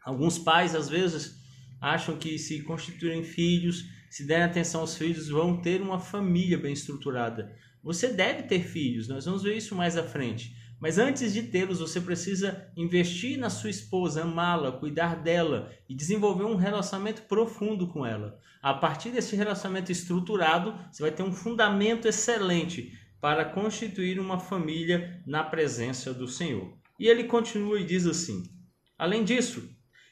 Alguns 0.01 0.39
pais, 0.39 0.73
às 0.73 0.87
vezes, 0.87 1.35
acham 1.81 2.17
que 2.17 2.39
se 2.39 2.63
constituírem 2.63 3.23
filhos, 3.23 3.83
se 4.09 4.25
derem 4.25 4.45
atenção 4.45 4.81
aos 4.81 4.95
filhos, 4.95 5.29
vão 5.29 5.61
ter 5.61 5.81
uma 5.81 5.99
família 5.99 6.57
bem 6.57 6.73
estruturada. 6.73 7.55
Você 7.83 8.09
deve 8.09 8.43
ter 8.43 8.61
filhos, 8.61 9.07
nós 9.07 9.25
vamos 9.25 9.43
ver 9.43 9.55
isso 9.55 9.75
mais 9.75 9.97
à 9.97 10.03
frente. 10.03 10.55
Mas 10.79 10.99
antes 10.99 11.33
de 11.33 11.43
tê-los, 11.43 11.79
você 11.79 11.99
precisa 11.99 12.69
investir 12.75 13.37
na 13.37 13.49
sua 13.49 13.69
esposa, 13.69 14.21
amá-la, 14.21 14.71
cuidar 14.71 15.15
dela 15.15 15.71
e 15.89 15.95
desenvolver 15.95 16.43
um 16.43 16.55
relacionamento 16.55 17.23
profundo 17.23 17.87
com 17.87 18.05
ela. 18.05 18.37
A 18.61 18.73
partir 18.73 19.09
desse 19.09 19.35
relacionamento 19.35 19.91
estruturado, 19.91 20.77
você 20.91 21.01
vai 21.01 21.11
ter 21.11 21.23
um 21.23 21.31
fundamento 21.31 22.07
excelente 22.07 22.93
para 23.19 23.45
constituir 23.45 24.19
uma 24.19 24.39
família 24.39 25.21
na 25.25 25.43
presença 25.43 26.13
do 26.13 26.27
Senhor. 26.27 26.77
E 26.99 27.07
ele 27.07 27.23
continua 27.23 27.79
e 27.79 27.85
diz 27.85 28.05
assim: 28.05 28.43
Além 28.97 29.23
disso, 29.23 29.67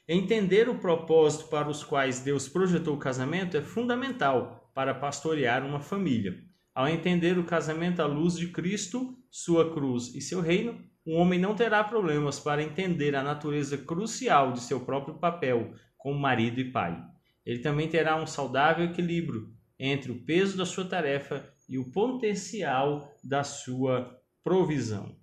Entender 0.08 0.70
o 0.70 0.78
propósito 0.78 1.50
para 1.50 1.68
os 1.68 1.84
quais 1.84 2.20
Deus 2.20 2.48
projetou 2.48 2.94
o 2.94 3.00
casamento 3.00 3.58
é 3.58 3.62
fundamental 3.62 4.70
para 4.72 4.94
pastorear 4.94 5.66
uma 5.66 5.80
família. 5.80 6.44
Ao 6.76 6.88
entender 6.88 7.40
o 7.40 7.46
casamento 7.46 8.02
à 8.02 8.06
luz 8.06 8.38
de 8.38 8.50
Cristo, 8.50 9.18
sua 9.32 9.74
cruz 9.74 10.14
e 10.14 10.22
seu 10.22 10.42
reino, 10.42 10.80
um 11.08 11.16
homem 11.16 11.40
não 11.40 11.56
terá 11.56 11.84
problemas 11.84 12.40
para 12.40 12.62
entender 12.62 13.16
a 13.16 13.24
natureza 13.24 13.80
crucial 13.80 14.52
de 14.52 14.60
seu 14.60 14.80
próprio 14.82 15.16
papel 15.16 15.74
como 15.98 16.20
marido 16.20 16.60
e 16.60 16.72
pai. 16.72 17.02
Ele 17.44 17.60
também 17.60 17.90
terá 17.90 18.16
um 18.16 18.28
saudável 18.28 18.86
equilíbrio 18.86 19.52
entre 19.80 20.12
o 20.12 20.24
peso 20.24 20.56
da 20.56 20.66
sua 20.68 20.86
tarefa 20.86 21.52
e 21.68 21.80
o 21.80 21.92
potencial 21.92 23.12
da 23.24 23.44
sua 23.44 24.20
provisão. 24.44 25.16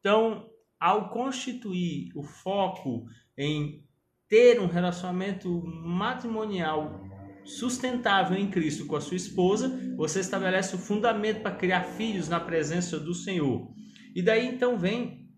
Então, 0.00 0.50
ao 0.80 1.10
constituir 1.10 2.10
o 2.16 2.22
foco 2.24 3.06
em 3.38 3.84
ter 4.28 4.60
um 4.60 4.66
relacionamento 4.66 5.62
matrimonial 5.66 7.04
sustentável 7.44 8.36
em 8.36 8.50
Cristo 8.50 8.86
com 8.86 8.96
a 8.96 9.00
sua 9.00 9.16
esposa, 9.16 9.68
você 9.96 10.20
estabelece 10.20 10.74
o 10.74 10.78
fundamento 10.78 11.42
para 11.42 11.54
criar 11.54 11.84
filhos 11.84 12.28
na 12.28 12.40
presença 12.40 12.98
do 12.98 13.14
Senhor. 13.14 13.70
E 14.14 14.22
daí 14.22 14.46
então 14.46 14.78
vem 14.78 15.28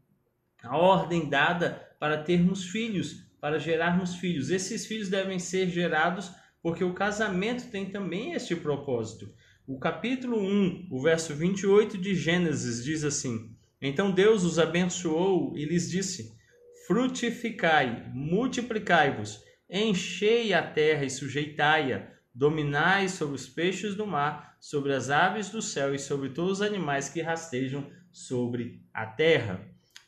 a 0.63 0.77
ordem 0.77 1.29
dada 1.29 1.83
para 1.99 2.23
termos 2.23 2.65
filhos, 2.65 3.27
para 3.41 3.59
gerarmos 3.59 4.17
filhos. 4.17 4.51
Esses 4.51 4.87
filhos 4.87 5.09
devem 5.09 5.39
ser 5.39 5.69
gerados 5.69 6.31
porque 6.63 6.85
o 6.85 6.95
casamento 6.95 7.71
tem 7.71 7.91
também 7.91 8.33
este 8.33 8.55
propósito. 8.55 9.33
O 9.67 9.79
capítulo 9.79 10.39
1, 10.39 10.89
o 10.91 11.03
verso 11.03 11.35
28 11.35 11.99
de 11.99 12.15
Gênesis 12.15 12.85
diz 12.85 13.03
assim: 13.03 13.51
Então 13.81 14.13
Deus 14.13 14.45
os 14.45 14.59
abençoou 14.59 15.57
e 15.57 15.65
lhes 15.65 15.91
disse: 15.91 16.36
frutificai, 16.87 18.11
multiplicai-vos, 18.15 19.43
enchei 19.69 20.55
a 20.55 20.63
terra 20.63 21.05
e 21.05 21.11
sujeitai-a, 21.11 22.09
dominai 22.33 23.09
sobre 23.09 23.35
os 23.35 23.49
peixes 23.49 23.95
do 23.95 24.07
mar, 24.07 24.57
sobre 24.61 24.93
as 24.95 25.11
aves 25.11 25.51
do 25.51 25.61
céu 25.61 25.95
e 25.95 25.99
sobre 25.99 26.31
todos 26.31 26.61
os 26.61 26.63
animais 26.63 27.09
que 27.09 27.21
rastejam 27.21 27.91
sobre 28.13 28.83
a 28.95 29.05
terra. 29.05 29.61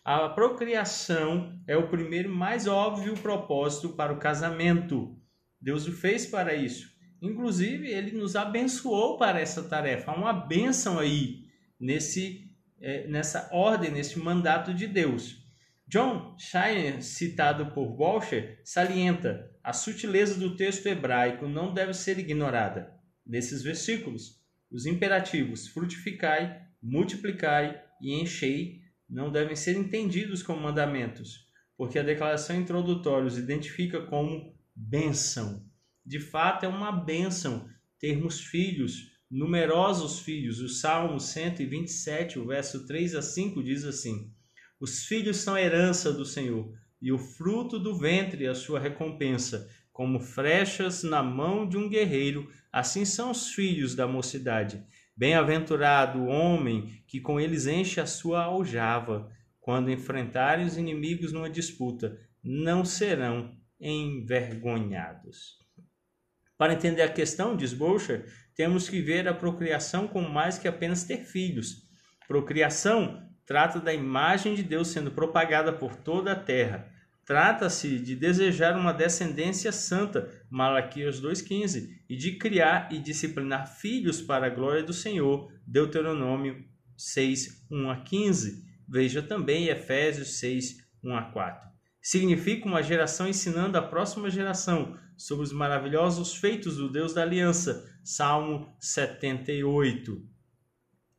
A 0.04 0.28
procriação 0.28 1.60
é 1.66 1.76
o 1.76 1.88
primeiro 1.88 2.30
mais 2.30 2.66
óbvio 2.66 3.14
propósito 3.14 3.90
para 3.90 4.12
o 4.12 4.18
casamento. 4.18 5.18
Deus 5.60 5.86
o 5.86 5.92
fez 5.92 6.26
para 6.26 6.54
isso. 6.54 6.88
Inclusive, 7.20 7.88
ele 7.88 8.12
nos 8.12 8.36
abençoou 8.36 9.18
para 9.18 9.40
essa 9.40 9.64
tarefa. 9.64 10.12
Há 10.12 10.14
uma 10.14 10.32
bênção 10.32 10.98
aí 10.98 11.44
nesse, 11.78 12.48
é, 12.80 13.06
nessa 13.08 13.48
ordem, 13.52 13.90
nesse 13.90 14.18
mandato 14.18 14.72
de 14.72 14.86
Deus. 14.86 15.47
John 15.88 16.36
Shiner, 16.38 17.02
citado 17.02 17.72
por 17.72 17.98
Walsher, 17.98 18.60
salienta 18.62 19.50
a 19.64 19.72
sutileza 19.72 20.38
do 20.38 20.54
texto 20.54 20.86
hebraico 20.86 21.48
não 21.48 21.72
deve 21.72 21.94
ser 21.94 22.18
ignorada. 22.18 22.92
Nesses 23.26 23.62
versículos, 23.62 24.38
os 24.70 24.84
imperativos 24.84 25.68
frutificai, 25.68 26.62
multiplicai 26.82 27.82
e 28.02 28.20
enchei 28.20 28.82
não 29.08 29.32
devem 29.32 29.56
ser 29.56 29.78
entendidos 29.78 30.42
como 30.42 30.60
mandamentos, 30.60 31.46
porque 31.74 31.98
a 31.98 32.02
declaração 32.02 32.56
introdutória 32.56 33.26
os 33.26 33.38
identifica 33.38 34.02
como 34.02 34.54
bênção. 34.76 35.66
De 36.04 36.20
fato, 36.20 36.66
é 36.66 36.68
uma 36.68 36.92
bênção 36.92 37.66
termos 37.98 38.40
filhos, 38.40 39.10
numerosos 39.30 40.20
filhos. 40.20 40.60
O 40.60 40.68
Salmo 40.68 41.18
127, 41.18 42.38
o 42.38 42.46
verso 42.46 42.86
3 42.86 43.14
a 43.14 43.22
5 43.22 43.62
diz 43.62 43.84
assim: 43.84 44.30
os 44.80 45.04
filhos 45.04 45.38
são 45.38 45.58
herança 45.58 46.12
do 46.12 46.24
Senhor, 46.24 46.72
e 47.00 47.12
o 47.12 47.18
fruto 47.18 47.78
do 47.78 47.96
ventre 47.96 48.46
a 48.46 48.54
sua 48.54 48.78
recompensa. 48.78 49.68
Como 49.92 50.20
flechas 50.20 51.02
na 51.02 51.22
mão 51.22 51.68
de 51.68 51.76
um 51.76 51.88
guerreiro, 51.88 52.48
assim 52.72 53.04
são 53.04 53.30
os 53.30 53.50
filhos 53.50 53.94
da 53.94 54.06
mocidade. 54.06 54.84
Bem-aventurado 55.16 56.20
o 56.20 56.26
homem 56.26 57.02
que 57.06 57.20
com 57.20 57.40
eles 57.40 57.66
enche 57.66 58.00
a 58.00 58.06
sua 58.06 58.44
aljava. 58.44 59.28
Quando 59.60 59.90
enfrentarem 59.90 60.64
os 60.64 60.76
inimigos 60.76 61.32
numa 61.32 61.50
disputa, 61.50 62.16
não 62.42 62.84
serão 62.84 63.56
envergonhados. 63.80 65.58
Para 66.56 66.74
entender 66.74 67.02
a 67.02 67.12
questão, 67.12 67.56
diz 67.56 67.72
Bolcher, 67.72 68.26
temos 68.54 68.88
que 68.88 69.00
ver 69.00 69.28
a 69.28 69.34
procriação 69.34 70.08
como 70.08 70.28
mais 70.28 70.58
que 70.58 70.66
apenas 70.66 71.04
ter 71.04 71.24
filhos. 71.24 71.88
Procriação 72.26 73.27
trata 73.48 73.80
da 73.80 73.94
imagem 73.94 74.54
de 74.54 74.62
Deus 74.62 74.88
sendo 74.88 75.10
propagada 75.10 75.72
por 75.72 75.96
toda 75.96 76.32
a 76.32 76.36
terra. 76.36 76.86
Trata-se 77.24 77.98
de 77.98 78.14
desejar 78.14 78.76
uma 78.76 78.92
descendência 78.92 79.72
santa, 79.72 80.30
Malaquias 80.50 81.18
2,15, 81.18 81.88
e 82.06 82.14
de 82.14 82.32
criar 82.32 82.92
e 82.92 82.98
disciplinar 82.98 83.66
filhos 83.66 84.20
para 84.20 84.46
a 84.46 84.50
glória 84.50 84.82
do 84.82 84.92
Senhor, 84.92 85.50
Deuteronômio 85.66 86.62
6, 86.94 87.66
1 87.70 87.90
a 87.90 87.96
15. 87.96 88.64
Veja 88.86 89.22
também 89.22 89.68
Efésios 89.68 90.38
6, 90.38 90.86
1 91.02 91.16
a 91.16 91.22
4. 91.22 91.70
Significa 92.02 92.68
uma 92.68 92.82
geração 92.82 93.26
ensinando 93.26 93.78
a 93.78 93.82
próxima 93.82 94.28
geração 94.28 94.98
sobre 95.16 95.44
os 95.44 95.52
maravilhosos 95.52 96.36
feitos 96.36 96.76
do 96.76 96.90
Deus 96.90 97.14
da 97.14 97.22
aliança, 97.22 97.90
Salmo 98.04 98.76
78. 98.78 100.22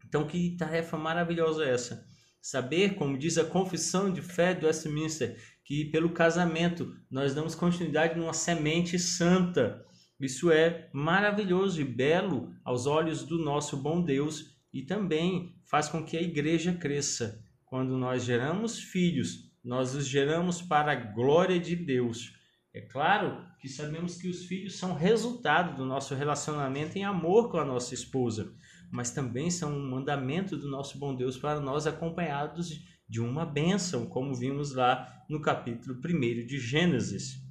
Então, 0.07 0.27
que 0.27 0.55
tarefa 0.57 0.95
maravilhosa 0.95 1.65
é 1.65 1.73
essa? 1.73 2.08
Saber, 2.41 2.95
como 2.95 3.17
diz 3.17 3.37
a 3.37 3.43
confissão 3.43 4.11
de 4.11 4.21
fé 4.21 4.53
do 4.53 4.65
Westminster, 4.65 5.37
que 5.63 5.85
pelo 5.85 6.11
casamento 6.11 6.95
nós 7.11 7.35
damos 7.35 7.53
continuidade 7.53 8.17
numa 8.17 8.33
semente 8.33 8.97
santa. 8.97 9.85
Isso 10.19 10.51
é 10.51 10.89
maravilhoso 10.91 11.79
e 11.79 11.83
belo 11.83 12.53
aos 12.63 12.85
olhos 12.85 13.23
do 13.23 13.37
nosso 13.37 13.77
bom 13.77 14.01
Deus 14.01 14.57
e 14.73 14.81
também 14.83 15.55
faz 15.63 15.87
com 15.87 16.03
que 16.03 16.17
a 16.17 16.21
igreja 16.21 16.73
cresça. 16.73 17.43
Quando 17.65 17.97
nós 17.97 18.23
geramos 18.23 18.79
filhos, 18.79 19.49
nós 19.63 19.93
os 19.93 20.07
geramos 20.07 20.61
para 20.61 20.91
a 20.93 20.95
glória 20.95 21.59
de 21.59 21.75
Deus. 21.75 22.33
É 22.73 22.81
claro 22.81 23.45
que 23.59 23.67
sabemos 23.67 24.17
que 24.17 24.27
os 24.27 24.45
filhos 24.45 24.77
são 24.77 24.93
resultado 24.93 25.75
do 25.75 25.85
nosso 25.85 26.15
relacionamento 26.15 26.97
em 26.97 27.03
amor 27.03 27.51
com 27.51 27.57
a 27.57 27.65
nossa 27.65 27.93
esposa, 27.93 28.53
mas 28.91 29.11
também 29.11 29.49
são 29.49 29.75
um 29.75 29.89
mandamento 29.89 30.57
do 30.57 30.69
nosso 30.69 30.97
bom 30.97 31.15
Deus 31.15 31.37
para 31.37 31.59
nós, 31.59 31.85
acompanhados 31.85 32.81
de 33.07 33.19
uma 33.19 33.45
bênção, 33.45 34.05
como 34.05 34.35
vimos 34.35 34.73
lá 34.73 35.23
no 35.29 35.41
capítulo 35.41 35.99
1 36.03 36.45
de 36.45 36.59
Gênesis. 36.59 37.41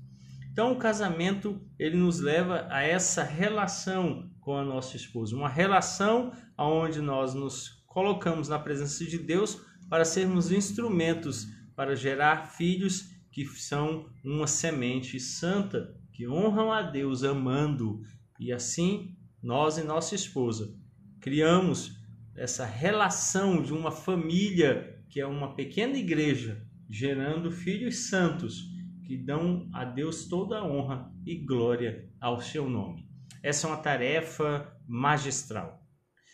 Então, 0.51 0.72
o 0.72 0.79
casamento 0.79 1.61
ele 1.79 1.96
nos 1.96 2.20
leva 2.20 2.66
a 2.70 2.83
essa 2.83 3.22
relação 3.22 4.31
com 4.40 4.57
a 4.57 4.64
nossa 4.64 4.96
esposa, 4.96 5.37
uma 5.37 5.48
relação 5.48 6.33
onde 6.57 7.01
nós 7.01 7.35
nos 7.35 7.85
colocamos 7.87 8.48
na 8.48 8.59
presença 8.59 9.05
de 9.05 9.18
Deus 9.18 9.61
para 9.88 10.05
sermos 10.05 10.51
instrumentos 10.53 11.46
para 11.74 11.94
gerar 11.94 12.48
filhos 12.48 13.11
que 13.31 13.44
são 13.46 14.07
uma 14.24 14.48
semente 14.48 15.20
santa, 15.20 15.94
que 16.12 16.29
honram 16.29 16.72
a 16.72 16.83
Deus 16.83 17.22
amando. 17.22 18.03
E 18.40 18.53
assim, 18.53 19.16
nós 19.40 19.79
e 19.79 19.85
nossa 19.85 20.14
esposa 20.14 20.77
criamos 21.20 21.96
essa 22.37 22.64
relação 22.64 23.62
de 23.62 23.72
uma 23.72 23.90
família 23.90 25.02
que 25.09 25.20
é 25.20 25.26
uma 25.26 25.54
pequena 25.54 25.96
igreja, 25.96 26.64
gerando 26.88 27.50
filhos 27.50 28.09
santos 28.09 28.62
que 29.04 29.16
dão 29.16 29.68
a 29.72 29.85
Deus 29.85 30.26
toda 30.26 30.59
a 30.59 30.64
honra 30.64 31.11
e 31.24 31.37
glória 31.37 32.09
ao 32.20 32.40
seu 32.40 32.68
nome. 32.68 33.09
Essa 33.42 33.66
é 33.66 33.70
uma 33.70 33.78
tarefa 33.78 34.70
magistral. 34.87 35.83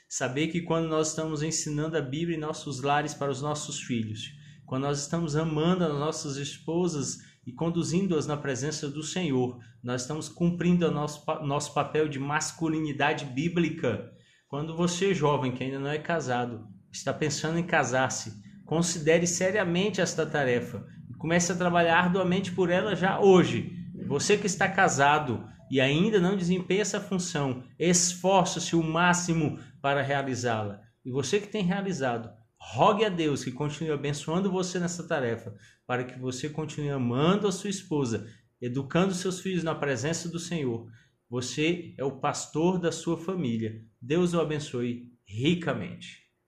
Saber 0.09 0.49
que 0.49 0.61
quando 0.61 0.89
nós 0.89 1.09
estamos 1.09 1.43
ensinando 1.43 1.97
a 1.97 2.01
Bíblia 2.01 2.37
em 2.37 2.41
nossos 2.41 2.83
lares 2.83 3.15
para 3.15 3.31
os 3.31 3.43
nossos 3.43 3.81
filhos, 3.81 4.33
quando 4.67 4.83
nós 4.83 5.01
estamos 5.01 5.37
amando 5.37 5.85
as 5.85 5.93
nossas 5.93 6.37
esposas 6.37 7.19
e 7.47 7.53
conduzindo-as 7.53 8.27
na 8.27 8.37
presença 8.37 8.89
do 8.89 9.03
Senhor, 9.03 9.59
nós 9.83 10.03
estamos 10.03 10.29
cumprindo 10.29 10.87
o 10.87 10.91
nosso, 10.91 11.25
nosso 11.43 11.75
papel 11.75 12.09
de 12.09 12.19
masculinidade 12.19 13.25
bíblica. 13.27 14.11
Quando 14.55 14.77
você, 14.77 15.13
jovem, 15.13 15.51
que 15.51 15.65
ainda 15.65 15.81
não 15.81 15.91
é 15.91 15.99
casado, 15.99 16.69
está 16.89 17.13
pensando 17.13 17.59
em 17.59 17.65
casar-se, 17.65 18.41
considere 18.65 19.27
seriamente 19.27 20.01
esta 20.01 20.25
tarefa 20.25 20.87
Comece 21.19 21.51
a 21.51 21.57
trabalhar 21.57 21.99
arduamente 21.99 22.53
por 22.53 22.71
ela 22.71 22.95
já 22.95 23.19
hoje. 23.19 23.73
Você 24.07 24.39
que 24.39 24.47
está 24.47 24.69
casado 24.69 25.45
e 25.69 25.81
ainda 25.81 26.21
não 26.21 26.37
desempenha 26.37 26.83
essa 26.83 27.01
função, 27.01 27.65
esforce-se 27.77 28.77
o 28.77 28.83
máximo 28.85 29.59
para 29.83 30.03
realizá-la. 30.03 30.81
E 31.05 31.11
você 31.11 31.41
que 31.41 31.49
tem 31.49 31.65
realizado, 31.65 32.31
rogue 32.57 33.05
a 33.05 33.09
Deus 33.09 33.43
que 33.43 33.51
continue 33.51 33.91
abençoando 33.91 34.53
você 34.53 34.79
nessa 34.79 35.03
tarefa, 35.03 35.53
para 35.85 36.05
que 36.05 36.17
você 36.17 36.49
continue 36.49 36.91
amando 36.91 37.49
a 37.49 37.53
sua 37.53 37.71
esposa, 37.71 38.25
educando 38.63 39.15
seus 39.15 39.41
filhos 39.41 39.65
na 39.65 39.75
presença 39.75 40.29
do 40.29 40.39
Senhor. 40.39 40.87
Você 41.35 41.97
é 41.99 42.05
o 42.05 42.21
pastor 42.21 42.79
da 42.79 42.93
sua 42.93 43.17
família. 43.17 43.85
Deus 44.01 44.35
o 44.35 44.41
abençoe 44.41 45.11
ricamente. 45.27 46.24